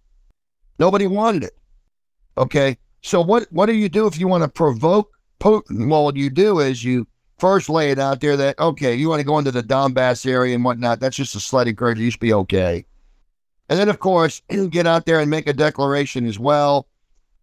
[0.78, 1.58] Nobody wanted it.
[2.36, 5.88] Okay, so what what do you do if you want to provoke Putin?
[5.88, 7.06] Well, what you do is you
[7.38, 10.54] first lay it out there that okay, you want to go into the Donbass area
[10.54, 11.00] and whatnot.
[11.00, 12.04] That's just a slight encouragement.
[12.04, 12.84] You should be okay.
[13.68, 16.86] And then, of course, get out there and make a declaration as well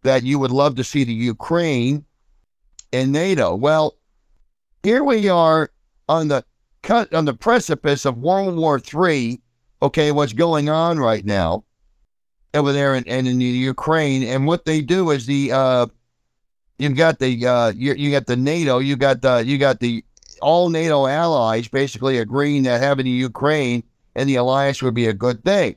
[0.04, 2.06] that you would love to see the Ukraine
[2.92, 3.56] in NATO.
[3.56, 3.96] Well,
[4.84, 5.72] here we are
[6.08, 6.46] on the
[6.84, 9.42] cut on the precipice of World War III.
[9.82, 11.64] Okay, what's going on right now
[12.54, 14.24] over there in, in, in the Ukraine?
[14.24, 15.88] And what they do is the uh,
[16.78, 20.04] you've got the uh, you, you got the NATO, you got the you got the
[20.42, 23.84] all NATO allies basically agreeing that having Ukraine
[24.16, 25.76] and the alliance would be a good thing.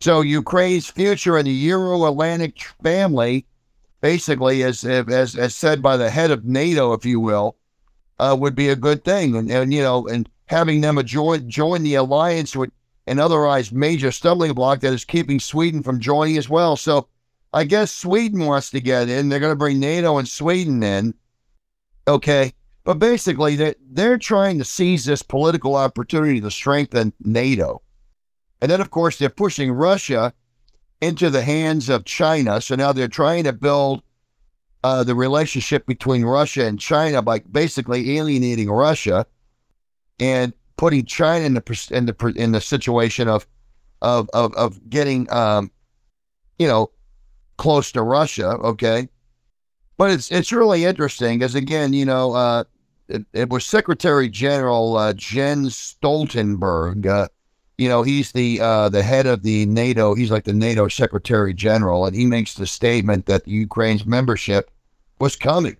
[0.00, 3.46] So Ukraine's future in the Euro-Atlantic family,
[4.00, 7.56] basically, as as as said by the head of NATO, if you will,
[8.18, 9.36] uh, would be a good thing.
[9.36, 12.72] And, and you know, and having them join join the alliance would
[13.06, 16.76] an otherwise major stumbling block that is keeping Sweden from joining as well.
[16.76, 17.08] So
[17.54, 19.28] I guess Sweden wants to get in.
[19.28, 21.14] They're going to bring NATO and Sweden in.
[22.08, 22.52] Okay.
[22.82, 27.80] But basically, they're, they're trying to seize this political opportunity to strengthen NATO.
[28.60, 30.34] And then, of course, they're pushing Russia
[31.00, 32.60] into the hands of China.
[32.60, 34.02] So now they're trying to build
[34.82, 39.26] uh, the relationship between Russia and China by basically alienating Russia
[40.20, 43.46] and putting China in the in the in the situation of
[44.02, 45.70] of of, of getting um,
[46.58, 46.90] you know
[47.56, 48.50] close to Russia.
[48.58, 49.08] Okay,
[49.96, 52.64] but it's it's really interesting because again, you know, uh,
[53.08, 57.06] it, it, was Secretary General uh, Jens Stoltenberg.
[57.06, 57.28] Uh,
[57.78, 60.14] you know, he's the uh, the head of the NATO.
[60.14, 64.70] He's like the NATO Secretary General, and he makes the statement that Ukraine's membership
[65.18, 65.76] was coming.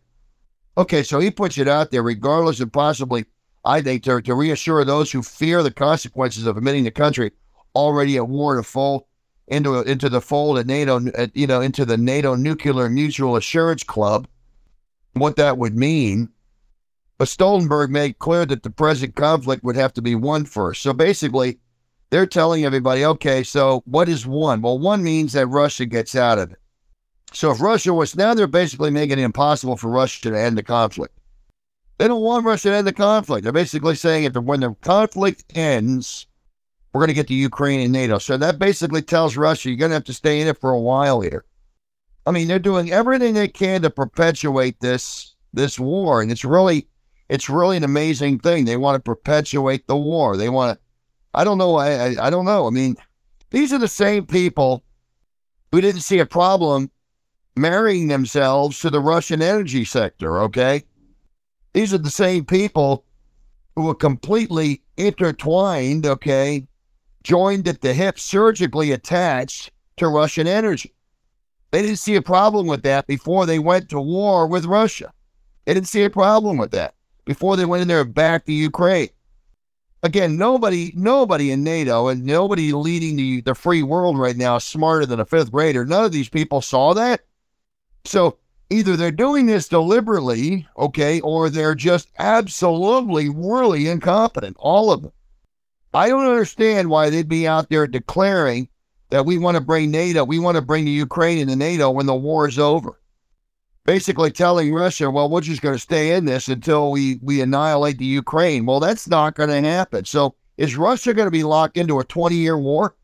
[0.77, 3.25] Okay, so he puts it out there, regardless of possibly,
[3.65, 7.31] I think, to, to reassure those who fear the consequences of admitting the country
[7.77, 9.07] already at war to full
[9.49, 11.01] into into the fold of NATO,
[11.35, 14.27] you know, into the NATO Nuclear Mutual Assurance Club,
[15.13, 16.29] what that would mean.
[17.17, 20.83] But Stoltenberg made clear that the present conflict would have to be won first.
[20.83, 21.59] So basically,
[22.11, 24.63] they're telling everybody, okay, so what is one?
[24.63, 26.59] Well, one means that Russia gets out of it.
[27.33, 30.63] So if Russia was now, they're basically making it impossible for Russia to end the
[30.63, 31.17] conflict.
[31.99, 33.45] They don't want Russia to end the conflict.
[33.45, 36.27] They're basically saying that when the conflict ends,
[36.95, 38.19] we're going to get to Ukraine and NATO.
[38.19, 40.81] So that basically tells Russia you're going to have to stay in it for a
[40.81, 41.45] while here.
[42.25, 46.89] I mean, they're doing everything they can to perpetuate this this war, and it's really
[47.29, 48.65] it's really an amazing thing.
[48.65, 50.37] They want to perpetuate the war.
[50.37, 50.85] They want to.
[51.35, 51.75] I don't know.
[51.75, 52.67] I, I I don't know.
[52.67, 52.97] I mean,
[53.51, 54.85] these are the same people
[55.73, 56.91] who didn't see a problem
[57.57, 60.41] marrying themselves to the Russian energy sector.
[60.43, 60.85] Okay,
[61.73, 63.05] these are the same people
[63.75, 66.07] who are completely intertwined.
[66.07, 66.69] Okay,
[67.25, 70.95] joined at the hip, surgically attached to Russian energy.
[71.71, 75.13] They didn't see a problem with that before they went to war with Russia.
[75.65, 78.53] They didn't see a problem with that before they went in there and backed the
[78.53, 79.09] Ukraine.
[80.03, 84.65] Again, nobody, nobody in NATO and nobody leading the, the free world right now is
[84.65, 85.87] smarter than a fifth grader.
[85.87, 87.23] None of these people saw that.
[88.05, 88.37] So
[88.69, 94.57] either they're doing this deliberately, okay, or they're just absolutely, really incompetent.
[94.61, 95.13] All of them.
[95.95, 98.69] I don't understand why they'd be out there declaring
[99.11, 102.07] that we want to bring NATO, we want to bring the Ukraine into NATO when
[102.07, 103.01] the war is over.
[103.85, 107.99] Basically telling Russia, well, we're just going to stay in this until we, we annihilate
[107.99, 108.67] the Ukraine.
[108.67, 110.05] Well, that's not going to happen.
[110.05, 112.97] So is Russia going to be locked into a 20 year war,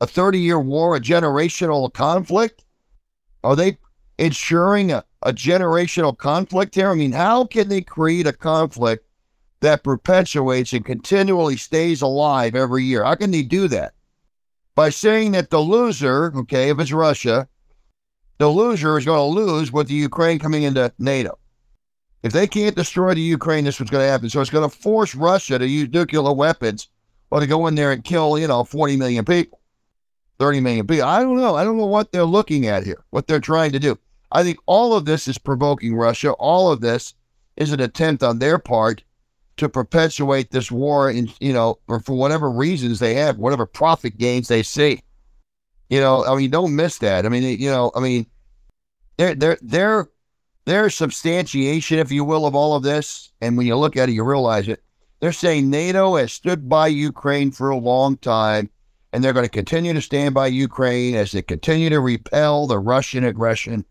[0.00, 2.64] a 30 year war, a generational conflict?
[3.44, 3.78] Are they
[4.18, 6.90] ensuring a, a generational conflict here?
[6.90, 9.06] I mean, how can they create a conflict
[9.60, 13.04] that perpetuates and continually stays alive every year.
[13.04, 13.94] How can they do that?
[14.74, 17.48] By saying that the loser, okay, if it's Russia,
[18.38, 21.38] the loser is going to lose with the Ukraine coming into NATO.
[22.22, 24.30] If they can't destroy the Ukraine, this is what's going to happen.
[24.30, 26.88] So it's going to force Russia to use nuclear weapons
[27.30, 29.60] or to go in there and kill, you know, 40 million people,
[30.38, 31.06] 30 million people.
[31.06, 31.56] I don't know.
[31.56, 33.98] I don't know what they're looking at here, what they're trying to do.
[34.32, 36.32] I think all of this is provoking Russia.
[36.32, 37.14] All of this
[37.56, 39.02] is an attempt on their part
[39.60, 44.18] to perpetuate this war and you know or for whatever reasons they have whatever profit
[44.18, 45.00] gains they see
[45.88, 48.26] you know i mean don't miss that i mean you know i mean
[49.16, 50.08] their their their
[50.64, 54.12] their substantiation if you will of all of this and when you look at it
[54.12, 54.82] you realize it
[55.20, 58.70] They're saying NATO has stood by Ukraine for a long time,
[59.12, 62.78] and they're going to continue to stand by Ukraine as they continue to repel the
[62.78, 63.84] Russian aggression.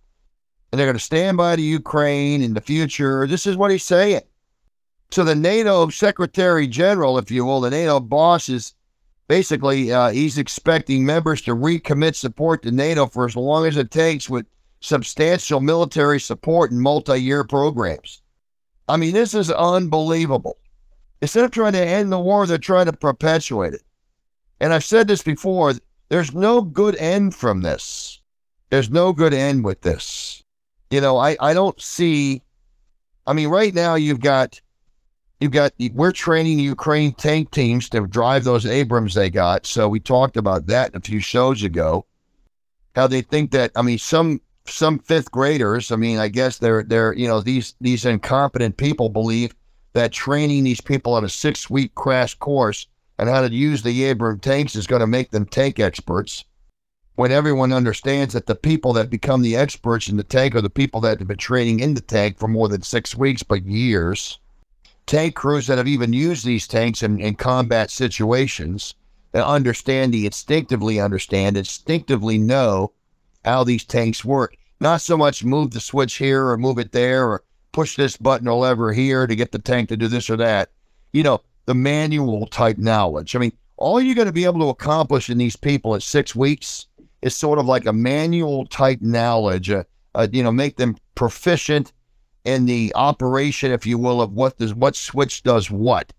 [0.71, 3.27] And they're going to stand by the Ukraine in the future.
[3.27, 4.21] This is what he's saying.
[5.11, 8.73] So the NATO Secretary General, if you will, the NATO boss is
[9.27, 13.89] basically uh, he's expecting members to recommit support to NATO for as long as it
[13.89, 14.45] takes with
[14.81, 18.21] substantial military support and multi-year programs.
[18.87, 20.57] I mean, this is unbelievable.
[21.21, 23.83] Instead of trying to end the war, they're trying to perpetuate it.
[24.59, 25.73] And I've said this before
[26.09, 28.21] there's no good end from this.
[28.69, 30.43] There's no good end with this.
[30.91, 32.41] You know, I, I don't see.
[33.27, 34.59] I mean, right now you've got
[35.39, 39.65] you've got we're training Ukraine tank teams to drive those Abrams they got.
[39.65, 42.05] So we talked about that a few shows ago.
[42.95, 46.83] How they think that I mean some some fifth graders, I mean, I guess they're
[46.83, 49.55] they're you know these these incompetent people believe
[49.93, 52.87] that training these people on a six week crash course
[53.17, 56.45] and how to use the Abram tanks is going to make them tank experts.
[57.15, 60.69] When everyone understands that the people that become the experts in the tank are the
[60.69, 64.39] people that have been training in the tank for more than six weeks, but years.
[65.09, 68.93] Tank crews that have even used these tanks in, in combat situations
[69.31, 72.91] that understand the instinctively understand, instinctively know
[73.43, 74.55] how these tanks work.
[74.79, 78.47] Not so much move the switch here or move it there or push this button
[78.47, 80.69] or lever here to get the tank to do this or that.
[81.11, 83.35] You know, the manual type knowledge.
[83.35, 86.35] I mean, all you're going to be able to accomplish in these people at six
[86.35, 86.85] weeks
[87.23, 91.93] is sort of like a manual type knowledge, uh, uh, you know, make them proficient
[92.53, 96.11] in the operation, if you will, of what does what switch does what.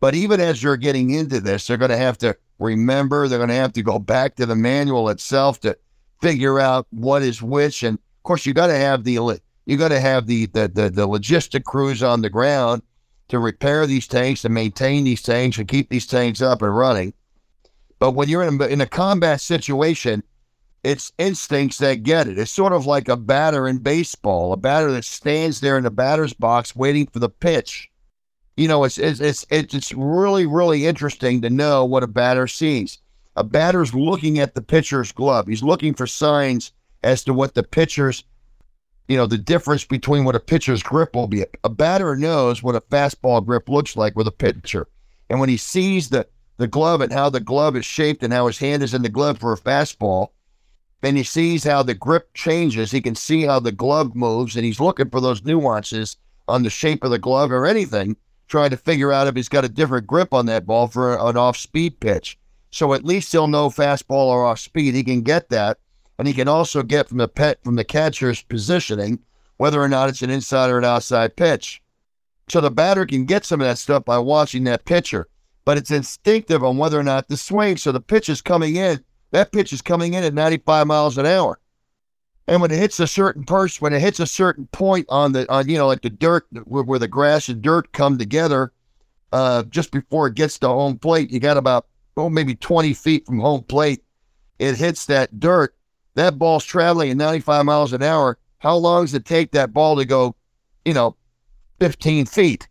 [0.00, 3.48] But even as you're getting into this, they're going to have to remember, they're going
[3.48, 5.76] to have to go back to the manual itself to
[6.22, 7.82] figure out what is which.
[7.82, 10.90] And of course, you got to have the you got to have the, the the
[10.90, 12.82] the logistic crews on the ground
[13.28, 17.12] to repair these tanks to maintain these tanks and keep these tanks up and running.
[17.98, 20.22] But when you're in a, in a combat situation,
[20.84, 22.38] it's instincts that get it.
[22.38, 25.90] It's sort of like a batter in baseball, a batter that stands there in the
[25.90, 27.90] batter's box waiting for the pitch.
[28.56, 32.98] You know, it's it's it's it's really really interesting to know what a batter sees.
[33.36, 35.46] A batter's looking at the pitcher's glove.
[35.46, 36.72] He's looking for signs
[37.04, 38.24] as to what the pitcher's
[39.08, 41.44] you know, the difference between what a pitcher's grip will be.
[41.64, 44.86] A batter knows what a fastball grip looks like with a pitcher.
[45.30, 46.26] And when he sees the,
[46.58, 49.08] the glove and how the glove is shaped and how his hand is in the
[49.08, 50.28] glove for a fastball,
[51.02, 54.64] and he sees how the grip changes, he can see how the glove moves, and
[54.64, 56.16] he's looking for those nuances
[56.48, 58.16] on the shape of the glove or anything,
[58.48, 61.36] trying to figure out if he's got a different grip on that ball for an
[61.36, 62.38] off speed pitch.
[62.70, 64.94] So at least he'll know fastball or off speed.
[64.94, 65.78] He can get that
[66.18, 69.20] and he can also get from the pet from the catcher's positioning
[69.56, 71.82] whether or not it's an inside or an outside pitch.
[72.48, 75.28] So the batter can get some of that stuff by watching that pitcher,
[75.64, 77.76] but it's instinctive on whether or not the swing.
[77.76, 79.04] So the pitch is coming in.
[79.30, 81.58] That pitch is coming in at 95 miles an hour.
[82.46, 85.50] And when it hits a certain person, when it hits a certain point on the,
[85.52, 88.72] on you know, like the dirt where, where the grass and dirt come together,
[89.32, 93.26] uh, just before it gets to home plate, you got about oh maybe 20 feet
[93.26, 94.02] from home plate.
[94.58, 95.76] It hits that dirt,
[96.14, 98.38] that ball's traveling at 95 miles an hour.
[98.58, 100.34] How long does it take that ball to go,
[100.86, 101.16] you know,
[101.80, 102.66] 15 feet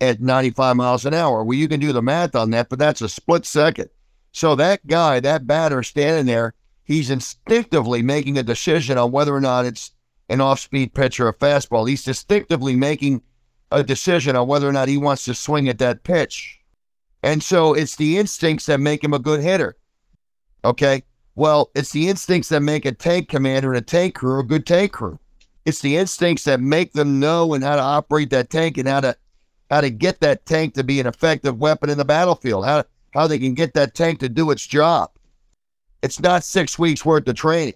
[0.00, 1.44] at 95 miles an hour?
[1.44, 3.90] Well, you can do the math on that, but that's a split second.
[4.32, 6.54] So that guy, that batter standing there,
[6.84, 9.92] he's instinctively making a decision on whether or not it's
[10.28, 11.88] an off speed pitch or a fastball.
[11.88, 13.22] He's instinctively making
[13.70, 16.60] a decision on whether or not he wants to swing at that pitch.
[17.22, 19.76] And so it's the instincts that make him a good hitter.
[20.64, 21.02] Okay.
[21.34, 24.66] Well, it's the instincts that make a tank commander and a tank crew a good
[24.66, 25.18] tank crew.
[25.64, 29.00] It's the instincts that make them know and how to operate that tank and how
[29.00, 29.16] to
[29.70, 32.64] how to get that tank to be an effective weapon in the battlefield.
[32.64, 35.10] How how they can get that tank to do its job.
[36.02, 37.74] It's not six weeks worth of training.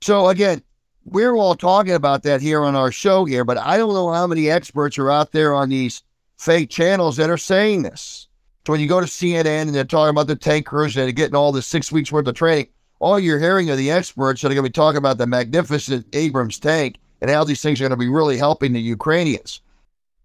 [0.00, 0.62] So again,
[1.04, 4.26] we're all talking about that here on our show here, but I don't know how
[4.26, 6.02] many experts are out there on these
[6.36, 8.28] fake channels that are saying this.
[8.66, 11.12] So when you go to CNN and they're talking about the tank crews and they're
[11.12, 12.68] getting all this six weeks worth of training,
[13.00, 16.06] all you're hearing are the experts that are going to be talking about the magnificent
[16.12, 19.60] Abrams tank and how these things are going to be really helping the Ukrainians.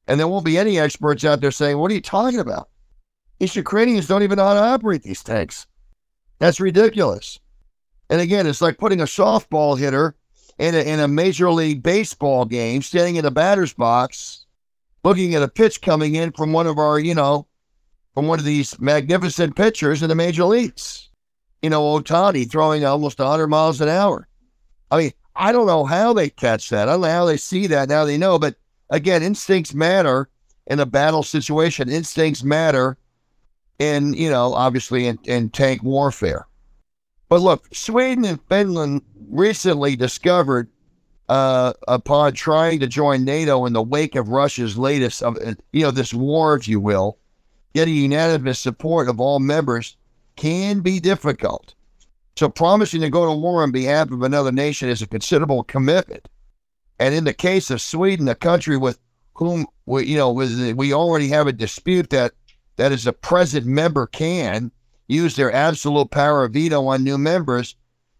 [0.07, 2.69] And there won't be any experts out there saying, What are you talking about?
[3.43, 5.67] These Ukrainians don't even know how to operate these tanks.
[6.39, 7.41] That's ridiculous.
[8.09, 10.15] And again, it's like putting a softball hitter
[10.59, 14.45] in a, in a Major League Baseball game, standing in the batter's box,
[15.03, 17.45] looking at a pitch coming in from one of our, you know,
[18.13, 21.09] from one of these magnificent pitchers in the major leagues.
[21.61, 24.25] You know, Ohtani throwing almost 100 miles an hour.
[24.89, 26.87] I mean, I don't know how they catch that.
[26.87, 27.89] I don't know how they see that.
[27.89, 28.39] Now they know.
[28.39, 28.55] But
[28.89, 30.29] again, instincts matter.
[30.65, 31.89] in a battle situation.
[31.89, 32.97] Instincts matter
[33.79, 36.47] in, you know, obviously in, in tank warfare.
[37.29, 40.69] But look, Sweden and Finland recently discovered,
[41.29, 45.33] uh, upon trying to join NATO in the wake of Russia's latest, uh,
[45.71, 47.17] you know, this war, if you will,
[47.73, 49.97] getting unanimous support of all members
[50.35, 51.73] can be difficult.
[52.35, 56.27] So promising to go to war on behalf of another nation is a considerable commitment.
[56.99, 58.99] And in the case of Sweden, a country with
[59.35, 62.33] whom we, you know, we already have a dispute that
[62.77, 64.71] that is a present member can
[65.07, 67.75] use their absolute power of veto on new members,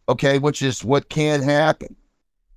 [0.10, 1.95] okay, which is what can happen.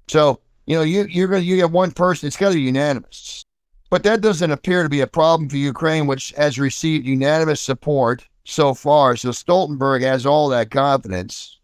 [0.09, 3.45] So, you know, you you're gonna you get one person, it's gotta be unanimous.
[3.89, 8.27] But that doesn't appear to be a problem for Ukraine, which has received unanimous support
[8.45, 9.17] so far.
[9.17, 11.59] So Stoltenberg has all that confidence.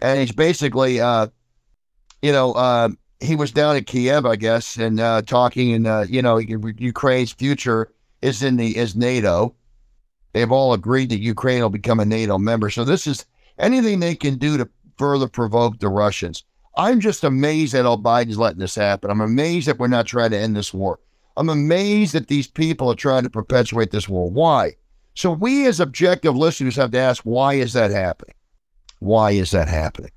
[0.00, 1.28] And he's basically uh
[2.22, 2.88] you know, uh,
[3.20, 7.32] he was down in Kiev, I guess, and uh, talking, and uh, you know, Ukraine's
[7.32, 9.54] future is in the is NATO.
[10.32, 12.70] They've all agreed that Ukraine will become a NATO member.
[12.70, 13.26] So this is
[13.58, 16.44] anything they can do to further provoke the Russians.
[16.76, 19.10] I'm just amazed that all Biden's letting this happen.
[19.10, 20.98] I'm amazed that we're not trying to end this war.
[21.36, 24.30] I'm amazed that these people are trying to perpetuate this war.
[24.30, 24.76] Why?
[25.14, 28.34] So we as objective listeners have to ask, why is that happening?
[29.00, 30.12] Why is that happening?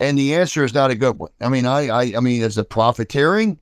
[0.00, 1.30] And the answer is not a good one.
[1.40, 3.58] I mean, I, I, I mean, is it profiteering?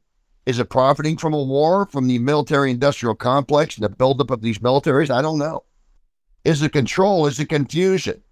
[0.46, 4.42] Is it profiting from a war, from the military industrial complex and the buildup of
[4.42, 5.10] these militaries?
[5.10, 5.64] I don't know.
[6.44, 7.26] Is it control?
[7.26, 8.22] Is it confusion?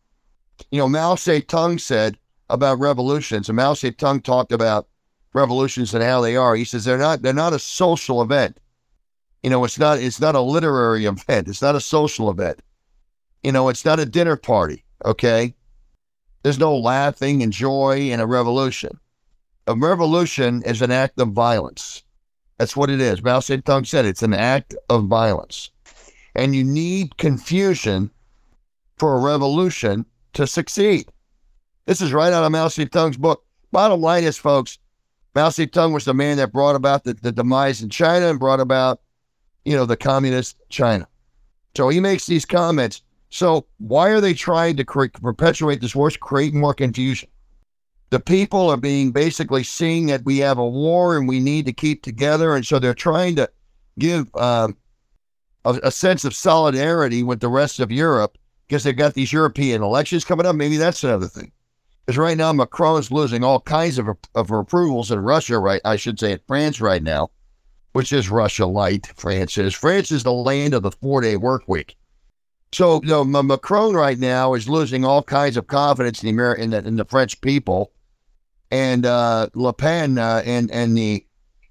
[0.71, 2.19] You know, Mao Zedong said
[2.51, 4.87] about revolutions, and Mao Zedong talked about
[5.33, 6.55] revolutions and how they are.
[6.55, 8.59] He says they're not they're not a social event.
[9.43, 11.49] You know, it's not it's not a literary event.
[11.49, 12.61] It's not a social event.
[13.43, 14.85] You know, it's not a dinner party.
[15.05, 15.55] Okay,
[16.43, 18.99] there's no laughing and joy in a revolution.
[19.67, 22.03] A revolution is an act of violence.
[22.59, 23.23] That's what it is.
[23.23, 25.71] Mao Zedong said it's an act of violence.
[26.35, 28.11] And you need confusion
[28.97, 31.09] for a revolution to succeed.
[31.87, 33.45] This is right out of Mao Zedong's book.
[33.73, 34.79] Bottom line is, folks,
[35.35, 38.61] Mao Zedong was the man that brought about the, the demise in China and brought
[38.61, 39.01] about,
[39.65, 41.07] you know, the communist China.
[41.77, 43.03] So he makes these comments.
[43.31, 47.29] So why are they trying to create, perpetuate this war, create more confusion?
[48.11, 51.73] The people are being basically seeing that we have a war and we need to
[51.73, 53.51] keep together, and so they're trying to
[53.99, 54.77] give um,
[55.65, 59.83] a, a sense of solidarity with the rest of Europe because they've got these European
[59.83, 60.57] elections coming up.
[60.57, 61.53] Maybe that's another thing.
[62.07, 65.81] Because right now Macron is losing all kinds of, of approvals in Russia, right?
[65.85, 67.31] I should say in France right now,
[67.93, 69.07] which is Russia light.
[69.15, 69.75] France is.
[69.75, 71.97] France is the land of the four day work week.
[72.73, 76.55] So you know, Macron right now is losing all kinds of confidence in the Amer-
[76.55, 77.93] in the, in the French people,
[78.71, 81.25] and uh, Le Pen uh, and and the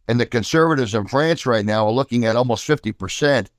[0.08, 3.50] and the conservatives in France right now are looking at almost fifty percent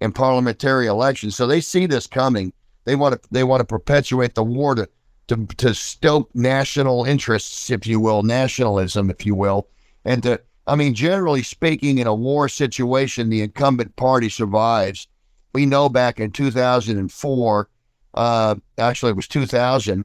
[0.00, 1.36] in parliamentary elections.
[1.36, 2.52] So they see this coming.
[2.84, 4.88] They want to they want to perpetuate the war to,
[5.28, 9.68] to to stoke national interests, if you will, nationalism, if you will,
[10.04, 15.08] and to I mean, generally speaking, in a war situation, the incumbent party survives.
[15.52, 17.68] We know back in 2004,
[18.14, 20.04] uh, actually, it was 2000.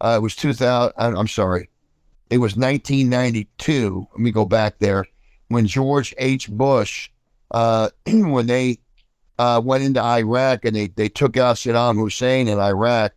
[0.00, 0.92] Uh, it was 2000.
[0.96, 1.68] I'm sorry.
[2.30, 4.06] It was 1992.
[4.12, 5.06] Let me go back there
[5.48, 6.48] when George H.
[6.48, 7.10] Bush,
[7.50, 8.78] uh, when they
[9.40, 13.12] uh, went into Iraq and they, they took out Saddam Hussein in Iraq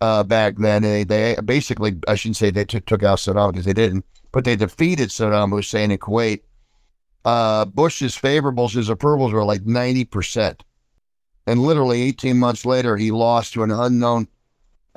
[0.00, 0.82] uh, back then.
[0.82, 4.44] They, they basically, I shouldn't say they took, took out Saddam because they didn't, but
[4.44, 6.40] they defeated Saddam Hussein in Kuwait.
[7.24, 10.60] Uh, Bush's favorables, his approvals were like 90%.
[11.46, 14.26] And literally 18 months later, he lost to an unknown,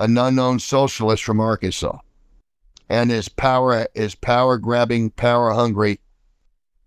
[0.00, 1.98] an unknown socialist from Arkansas.
[2.88, 6.00] And his power, his power grabbing, power hungry,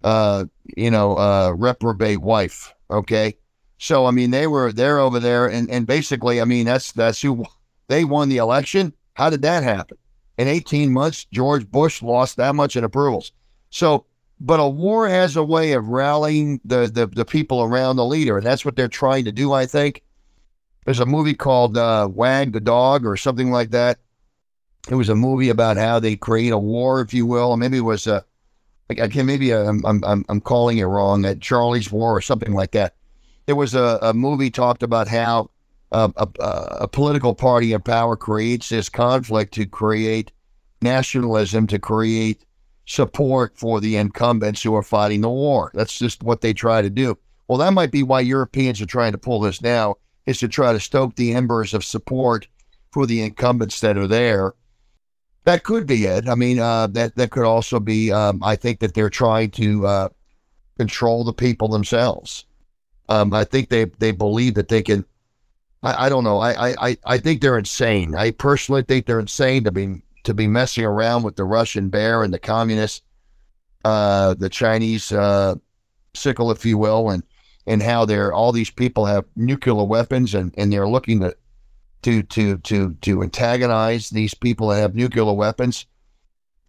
[0.03, 0.43] uh,
[0.75, 2.73] you know, uh, reprobate wife.
[2.89, 3.37] Okay.
[3.81, 7.19] So I mean, they were they're over there, and and basically, I mean, that's that's
[7.19, 7.45] who
[7.87, 8.93] they won the election.
[9.15, 9.97] How did that happen?
[10.37, 13.31] In 18 months, George Bush lost that much in approvals.
[13.71, 14.05] So,
[14.39, 18.37] but a war has a way of rallying the the, the people around the leader,
[18.37, 19.51] and that's what they're trying to do.
[19.51, 20.03] I think
[20.85, 23.97] there's a movie called uh, Wag the Dog or something like that.
[24.91, 27.77] It was a movie about how they create a war, if you will, or maybe
[27.77, 28.23] it was a
[28.91, 32.53] I can maybe uh, I'm I'm I'm calling it wrong, at Charlie's War or something
[32.53, 32.93] like that
[33.45, 35.49] there was a, a movie talked about how
[35.91, 36.27] uh, a,
[36.81, 40.31] a, political party in power creates this conflict to create
[40.81, 42.45] nationalism, to create
[42.85, 45.71] support for the incumbents who are fighting the war.
[45.73, 47.17] That's just what they try to do.
[47.47, 50.71] Well, that might be why Europeans are trying to pull this now, is to try
[50.71, 52.47] to stoke the embers of support
[52.91, 54.53] for the incumbents that are there.
[55.43, 56.29] That could be it.
[56.29, 58.11] I mean, uh, that that could also be.
[58.11, 60.09] Um, I think that they're trying to uh,
[60.77, 62.45] control the people themselves
[63.09, 65.05] Um, I think they they believe that they can.
[65.83, 66.39] I, I don't know.
[66.39, 68.15] I, I I think they're insane.
[68.15, 72.23] I personally think they're insane to be to be messing around with the Russian bear
[72.23, 73.01] and the communists,
[73.83, 75.55] uh, the Chinese uh,
[76.13, 77.23] sickle, if you will, and
[77.67, 81.35] and how they're all these people have nuclear weapons and, and they're looking to
[82.03, 85.85] to to to to antagonize these people that have nuclear weapons.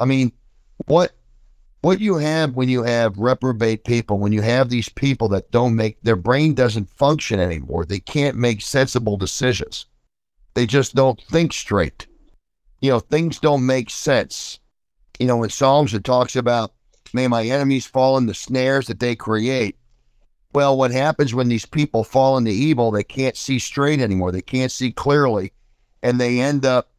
[0.01, 0.33] I mean,
[0.87, 1.13] what
[1.83, 5.77] what you have when you have reprobate people, when you have these people that don't
[5.77, 9.87] make their brain doesn't function anymore, they can't make sensible decisions.
[10.55, 12.07] They just don't think straight.
[12.81, 14.61] You know, things don't make sense.
[15.19, 16.73] You know, in Psalms it talks about,
[17.13, 19.77] may my enemies fall in the snares that they create.
[20.55, 24.31] Well, what happens when these people fall into evil, they can't see straight anymore.
[24.31, 25.53] They can't see clearly.
[26.03, 26.91] And they end up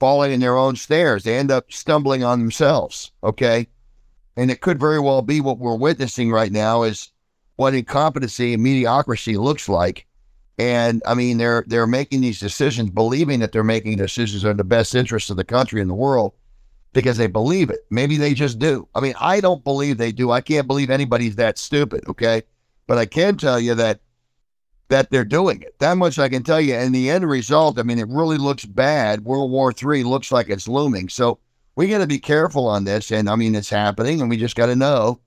[0.00, 1.22] falling in their own snares.
[1.22, 3.12] They end up stumbling on themselves.
[3.22, 3.68] Okay.
[4.36, 7.10] And it could very well be what we're witnessing right now is
[7.56, 10.06] what incompetency and mediocrity looks like.
[10.58, 14.64] And I mean, they're they're making these decisions, believing that they're making decisions in the
[14.64, 16.32] best interest of the country and the world
[16.92, 17.80] because they believe it.
[17.90, 18.88] Maybe they just do.
[18.94, 20.30] I mean, I don't believe they do.
[20.30, 22.04] I can't believe anybody's that stupid.
[22.08, 22.42] Okay.
[22.86, 24.00] But I can tell you that
[24.88, 25.78] that they're doing it.
[25.78, 26.74] That much I can tell you.
[26.74, 29.24] And the end result, I mean, it really looks bad.
[29.24, 31.08] World War III looks like it's looming.
[31.08, 31.38] So
[31.76, 33.10] we got to be careful on this.
[33.10, 35.20] And I mean, it's happening, and we just got to know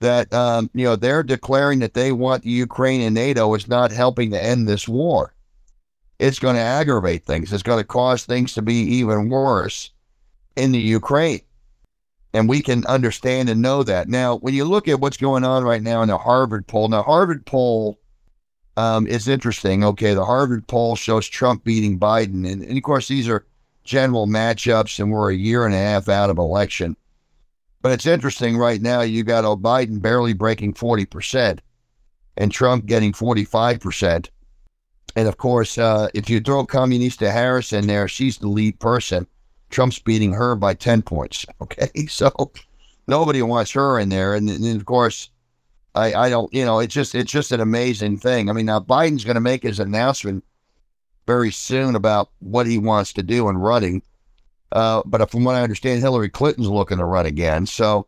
[0.00, 4.30] that um, you know they're declaring that they want Ukraine and NATO is not helping
[4.32, 5.34] to end this war.
[6.18, 7.52] It's going to aggravate things.
[7.52, 9.90] It's going to cause things to be even worse
[10.56, 11.40] in the Ukraine
[12.34, 14.08] and we can understand and know that.
[14.08, 17.02] Now, when you look at what's going on right now in the Harvard poll, now
[17.02, 18.00] Harvard poll
[18.76, 19.84] um, is interesting.
[19.84, 23.46] Okay, the Harvard poll shows Trump beating Biden, and, and of course these are
[23.84, 26.96] general matchups, and we're a year and a half out of election.
[27.82, 29.02] But it's interesting right now.
[29.02, 31.60] You got Biden barely breaking forty percent,
[32.36, 34.30] and Trump getting forty five percent.
[35.16, 39.26] And of course, uh, if you throw Communista Harris in there, she's the lead person.
[39.70, 41.46] Trump's beating her by 10 points.
[41.60, 42.06] Okay.
[42.06, 42.52] So
[43.06, 44.34] nobody wants her in there.
[44.34, 45.30] And, and of course,
[45.94, 48.50] I, I don't, you know, it's just, it's just an amazing thing.
[48.50, 50.44] I mean, now Biden's going to make his announcement
[51.26, 54.02] very soon about what he wants to do in running.
[54.72, 57.66] Uh, but from what I understand, Hillary Clinton's looking to run again.
[57.66, 58.06] So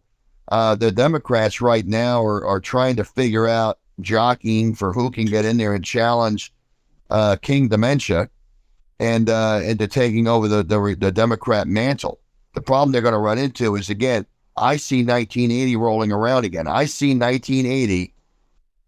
[0.49, 5.27] uh, the Democrats right now are, are trying to figure out jockeying for who can
[5.27, 6.53] get in there and challenge
[7.11, 8.29] uh, King Dementia
[8.99, 12.19] and uh, into taking over the, the, the Democrat mantle.
[12.55, 16.67] The problem they're going to run into is again, I see 1980 rolling around again.
[16.67, 18.15] I see 1980.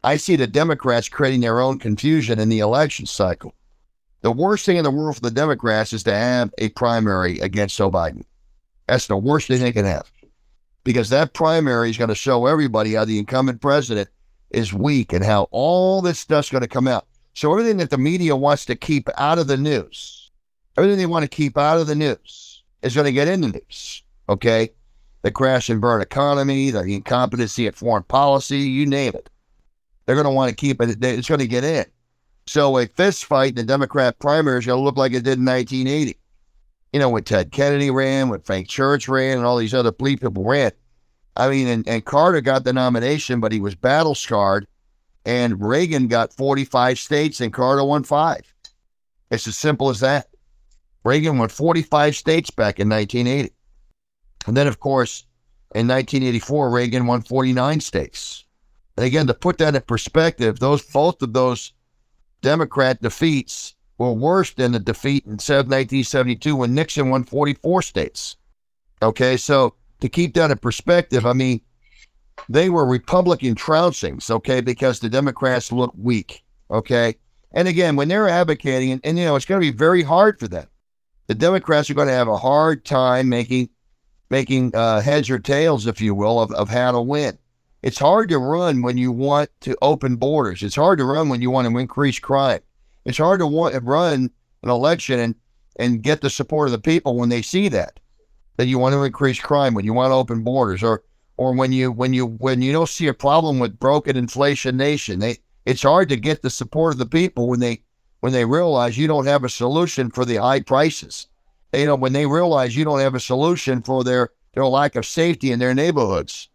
[0.03, 3.55] I see the Democrats creating their own confusion in the election cycle.
[4.23, 7.77] The worst thing in the world for the Democrats is to have a primary against
[7.77, 8.25] Joe Biden.
[8.87, 10.11] That's the worst thing they can have.
[10.83, 14.09] Because that primary is going to show everybody how the incumbent president
[14.51, 17.07] is weak and how all this stuff's going to come out.
[17.35, 20.31] So everything that the media wants to keep out of the news,
[20.77, 23.49] everything they want to keep out of the news is going to get in the
[23.49, 24.03] news.
[24.29, 24.71] Okay.
[25.23, 29.29] The crash and burn economy, the incompetency at foreign policy, you name it.
[30.07, 30.97] They're going to want to keep it.
[31.05, 31.85] It's going to get in.
[32.49, 35.39] So a fist fight in the Democrat primary is going to look like it did
[35.39, 36.19] in 1980.
[36.95, 40.33] You know, when Ted Kennedy ran, when Frank Church ran, and all these other people
[40.43, 40.73] ran.
[41.37, 44.67] I mean, and, and Carter got the nomination, but he was battle scarred
[45.27, 48.51] and Reagan got 45 states and Carter won five.
[49.31, 50.29] It's as simple as that.
[51.05, 53.55] Reagan won 45 states back in 1980.
[54.47, 55.27] And then, of course,
[55.75, 58.47] in 1984, Reagan won 49 states.
[58.97, 61.75] And again, to put that in perspective, those both of those
[62.41, 68.37] Democrat defeats were worse than the defeat in 1972 when Nixon won 44 states.
[69.03, 71.61] Okay, so to keep that in perspective, I mean,
[72.49, 77.17] they were Republican trouncings, okay, because the Democrats look weak, okay?
[77.53, 80.39] And again, when they're advocating, and, and you know, it's going to be very hard
[80.39, 80.67] for them.
[81.27, 83.69] The Democrats are going to have a hard time making
[84.31, 87.39] making uh, heads or tails, if you will, of, of how to win.
[87.83, 90.63] It's hard to run when you want to open borders.
[90.63, 92.61] It's hard to run when you want to increase crime.
[93.05, 94.31] It's hard to want, run
[94.63, 95.35] an election and,
[95.77, 98.01] and get the support of the people when they see that,
[98.57, 101.05] that you want to increase crime, when you want to open borders, or
[101.39, 105.21] or when you when you when you don't see a problem with broken inflation nation
[105.21, 107.81] they it's hard to get the support of the people when they
[108.21, 111.29] when they realize you don't have a solution for the high prices
[111.73, 115.07] you know when they realize you don't have a solution for their their lack of
[115.07, 116.49] safety in their neighborhoods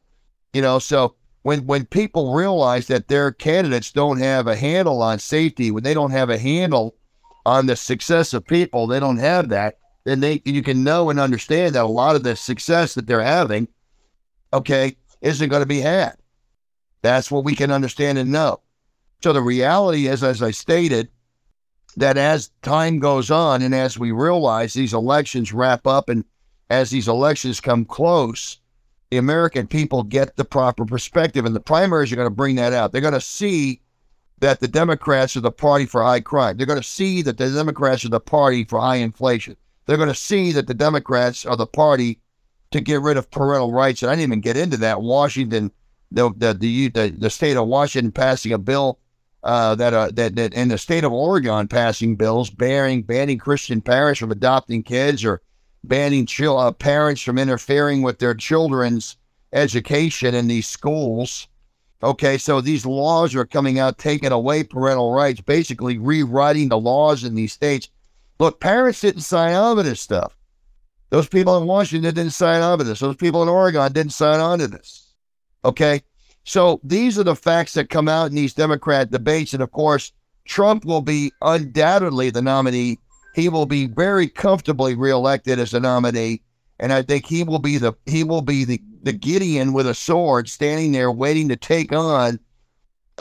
[0.53, 5.19] you know so when when people realize that their candidates don't have a handle on
[5.19, 6.95] safety when they don't have a handle
[7.45, 11.19] on the success of people they don't have that then they you can know and
[11.19, 13.67] understand that a lot of the success that they're having
[14.53, 16.15] okay, isn't going to be had.
[17.01, 18.61] That's what we can understand and know.
[19.23, 21.09] So the reality is, as I stated,
[21.97, 26.23] that as time goes on and as we realize these elections wrap up and
[26.69, 28.59] as these elections come close,
[29.13, 31.45] the American people get the proper perspective.
[31.45, 32.91] And the primaries are going to bring that out.
[32.91, 33.79] They're going to see
[34.39, 36.57] that the Democrats are the party for high crime.
[36.57, 39.55] They're going to see that the Democrats are the party for high inflation.
[39.85, 42.21] They're going to see that the Democrats are the party
[42.71, 44.01] to get rid of parental rights.
[44.01, 45.03] And I didn't even get into that.
[45.03, 45.71] Washington,
[46.11, 48.97] the the the, the, state of Washington passing a bill
[49.43, 53.79] uh, that, uh, that that in the state of Oregon passing bills banning banning Christian
[53.79, 55.43] parents from adopting kids or
[55.83, 59.17] banning uh, parents from interfering with their children's
[59.51, 61.47] education in these schools.
[62.01, 67.23] Okay, so these laws are coming out taking away parental rights, basically rewriting the laws
[67.23, 67.89] in these states.
[68.39, 70.37] Look, parents didn't sign on to this stuff.
[71.11, 72.99] Those people in Washington didn't sign on to this.
[72.99, 75.13] Those people in Oregon didn't sign on to this.
[75.63, 76.01] Okay,
[76.43, 79.53] so these are the facts that come out in these Democrat debates.
[79.53, 80.11] And of course,
[80.45, 82.99] Trump will be undoubtedly the nominee.
[83.33, 86.41] He will be very comfortably reelected as the nominee.
[86.79, 89.93] And I think he will be the he will be the, the Gideon with a
[89.93, 92.39] sword standing there waiting to take on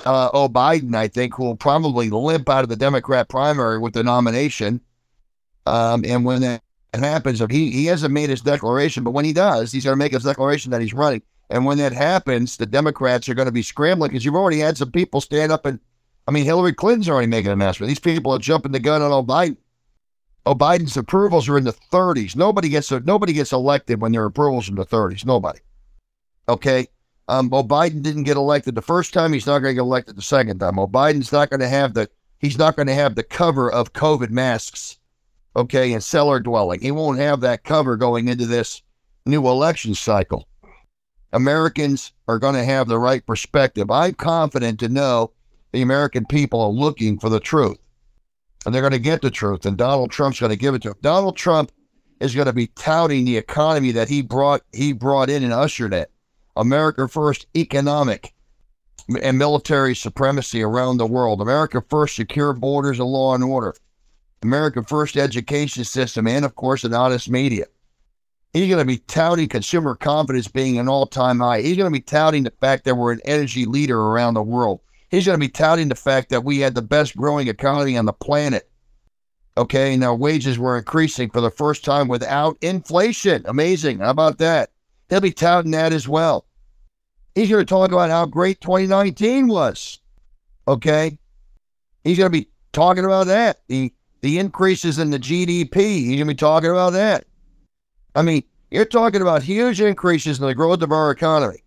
[0.05, 3.93] uh, oh Biden, I think, who will probably limp out of the Democrat primary with
[3.93, 4.81] the nomination.
[5.67, 6.63] Um, and when that
[6.95, 10.13] happens, he, he hasn't made his declaration, but when he does, he's going to make
[10.13, 11.23] his declaration that he's running.
[11.51, 14.77] And when that happens, the Democrats are going to be scrambling because you've already had
[14.77, 15.79] some people stand up and,
[16.27, 17.89] I mean, Hillary Clinton's already making an announcement.
[17.89, 19.57] These people are jumping the gun on Biden.
[20.45, 22.35] Oh, Biden's approvals are in the 30s.
[22.35, 25.25] Nobody gets nobody gets elected when their approvals are in the 30s.
[25.25, 25.61] Nobody.
[26.49, 26.89] Okay.
[27.29, 29.33] Um, well, Biden didn't get elected the first time.
[29.33, 30.77] He's not going to get elected the second time.
[30.77, 33.93] Well, Biden's not going to have the he's not going to have the cover of
[33.93, 34.99] COVID masks.
[35.55, 36.81] Okay, and cellar dwelling.
[36.81, 38.83] He won't have that cover going into this
[39.27, 40.49] new election cycle.
[41.33, 43.91] Americans are going to have the right perspective.
[43.91, 45.33] I'm confident to know
[45.73, 47.79] the American people are looking for the truth.
[48.65, 49.67] And they're going to get the truth.
[49.67, 50.99] And Donald Trump's going to give it to them.
[51.03, 51.73] Donald Trump
[52.21, 55.93] is going to be touting the economy that he brought he brought in and ushered
[55.93, 56.11] it.
[56.57, 58.33] America first economic
[59.21, 61.41] and military supremacy around the world.
[61.41, 63.75] America first secure borders and law and order.
[64.43, 67.67] America first education system and of course an honest media.
[68.53, 71.63] He's going to be touting consumer confidence being an all time high.
[71.63, 74.81] He's going to be touting the fact that we're an energy leader around the world.
[75.13, 78.07] He's going to be touting the fact that we had the best growing economy on
[78.07, 78.69] the planet.
[79.59, 83.45] Okay, now wages were increasing for the first time without inflation.
[83.47, 83.99] Amazing.
[83.99, 84.71] How about that?
[85.11, 86.47] He'll be touting that as well.
[87.35, 90.01] He's going to talk about how great 2019 was.
[90.67, 91.19] Okay.
[92.05, 93.61] He's going to be talking about that.
[93.69, 93.93] The
[94.23, 95.75] the increases in the GDP.
[95.75, 97.27] He's going to be talking about that.
[98.15, 101.65] I mean, you're talking about huge increases in the growth of our economy,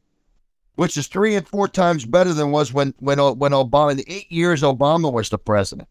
[0.76, 3.98] which is three and four times better than was when when uh, when Obama in
[3.98, 5.88] the eight years Obama was the president.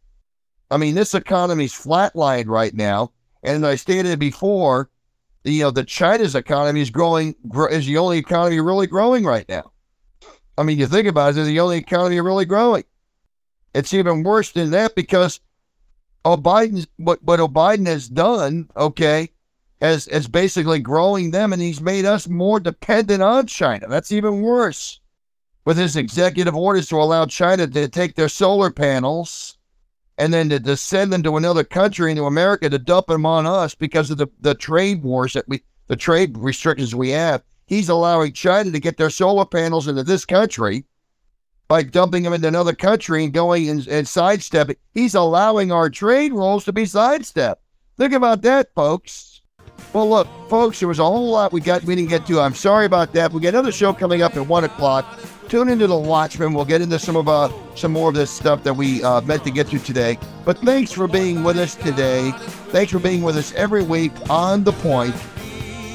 [0.70, 3.12] I mean, this economy's flatlined right now,
[3.43, 4.91] and I stated before,
[5.45, 7.35] you know, the China's economy is growing
[7.70, 9.70] is the only economy really growing right now.
[10.57, 12.85] I mean, you think about it, it's the only economy really growing.
[13.74, 15.41] It's even worse than that because
[16.24, 19.30] oh, Biden, what what Biden has done, okay,
[19.85, 23.87] as as basically growing them, and he's made us more dependent on China.
[23.87, 25.01] That's even worse.
[25.66, 29.59] With his executive orders to allow China to take their solar panels
[30.16, 33.47] and then to, to send them to another country into America to dump them on
[33.47, 37.43] us because of the, the trade wars that we the trade restrictions we have.
[37.66, 40.87] He's allowing China to get their solar panels into this country
[41.68, 44.76] by dumping them into another country and going and, and sidestepping.
[44.95, 47.62] He's allowing our trade rules to be sidestepped.
[47.99, 49.34] Think about that, folks.
[49.93, 52.41] Well, look, folks, there was a whole lot we got we didn't get to.
[52.41, 53.33] I'm sorry about that.
[53.33, 55.07] We got another show coming up at one o'clock.
[55.49, 56.53] Tune into the Watchmen.
[56.53, 59.45] We'll get into some of uh, some more of this stuff that we uh, meant
[59.45, 60.18] to get to today.
[60.45, 62.33] But thanks for being with us today.
[62.70, 65.14] Thanks for being with us every week on the point.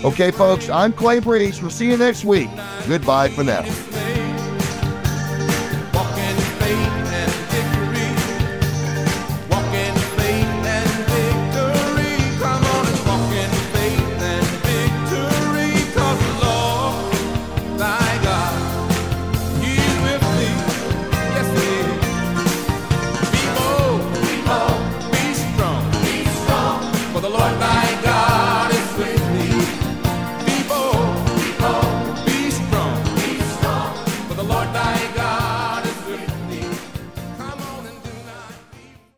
[0.06, 1.62] Okay, folks, I'm Clay Breeze.
[1.62, 2.50] We'll see you next week.
[2.88, 4.19] Goodbye for now.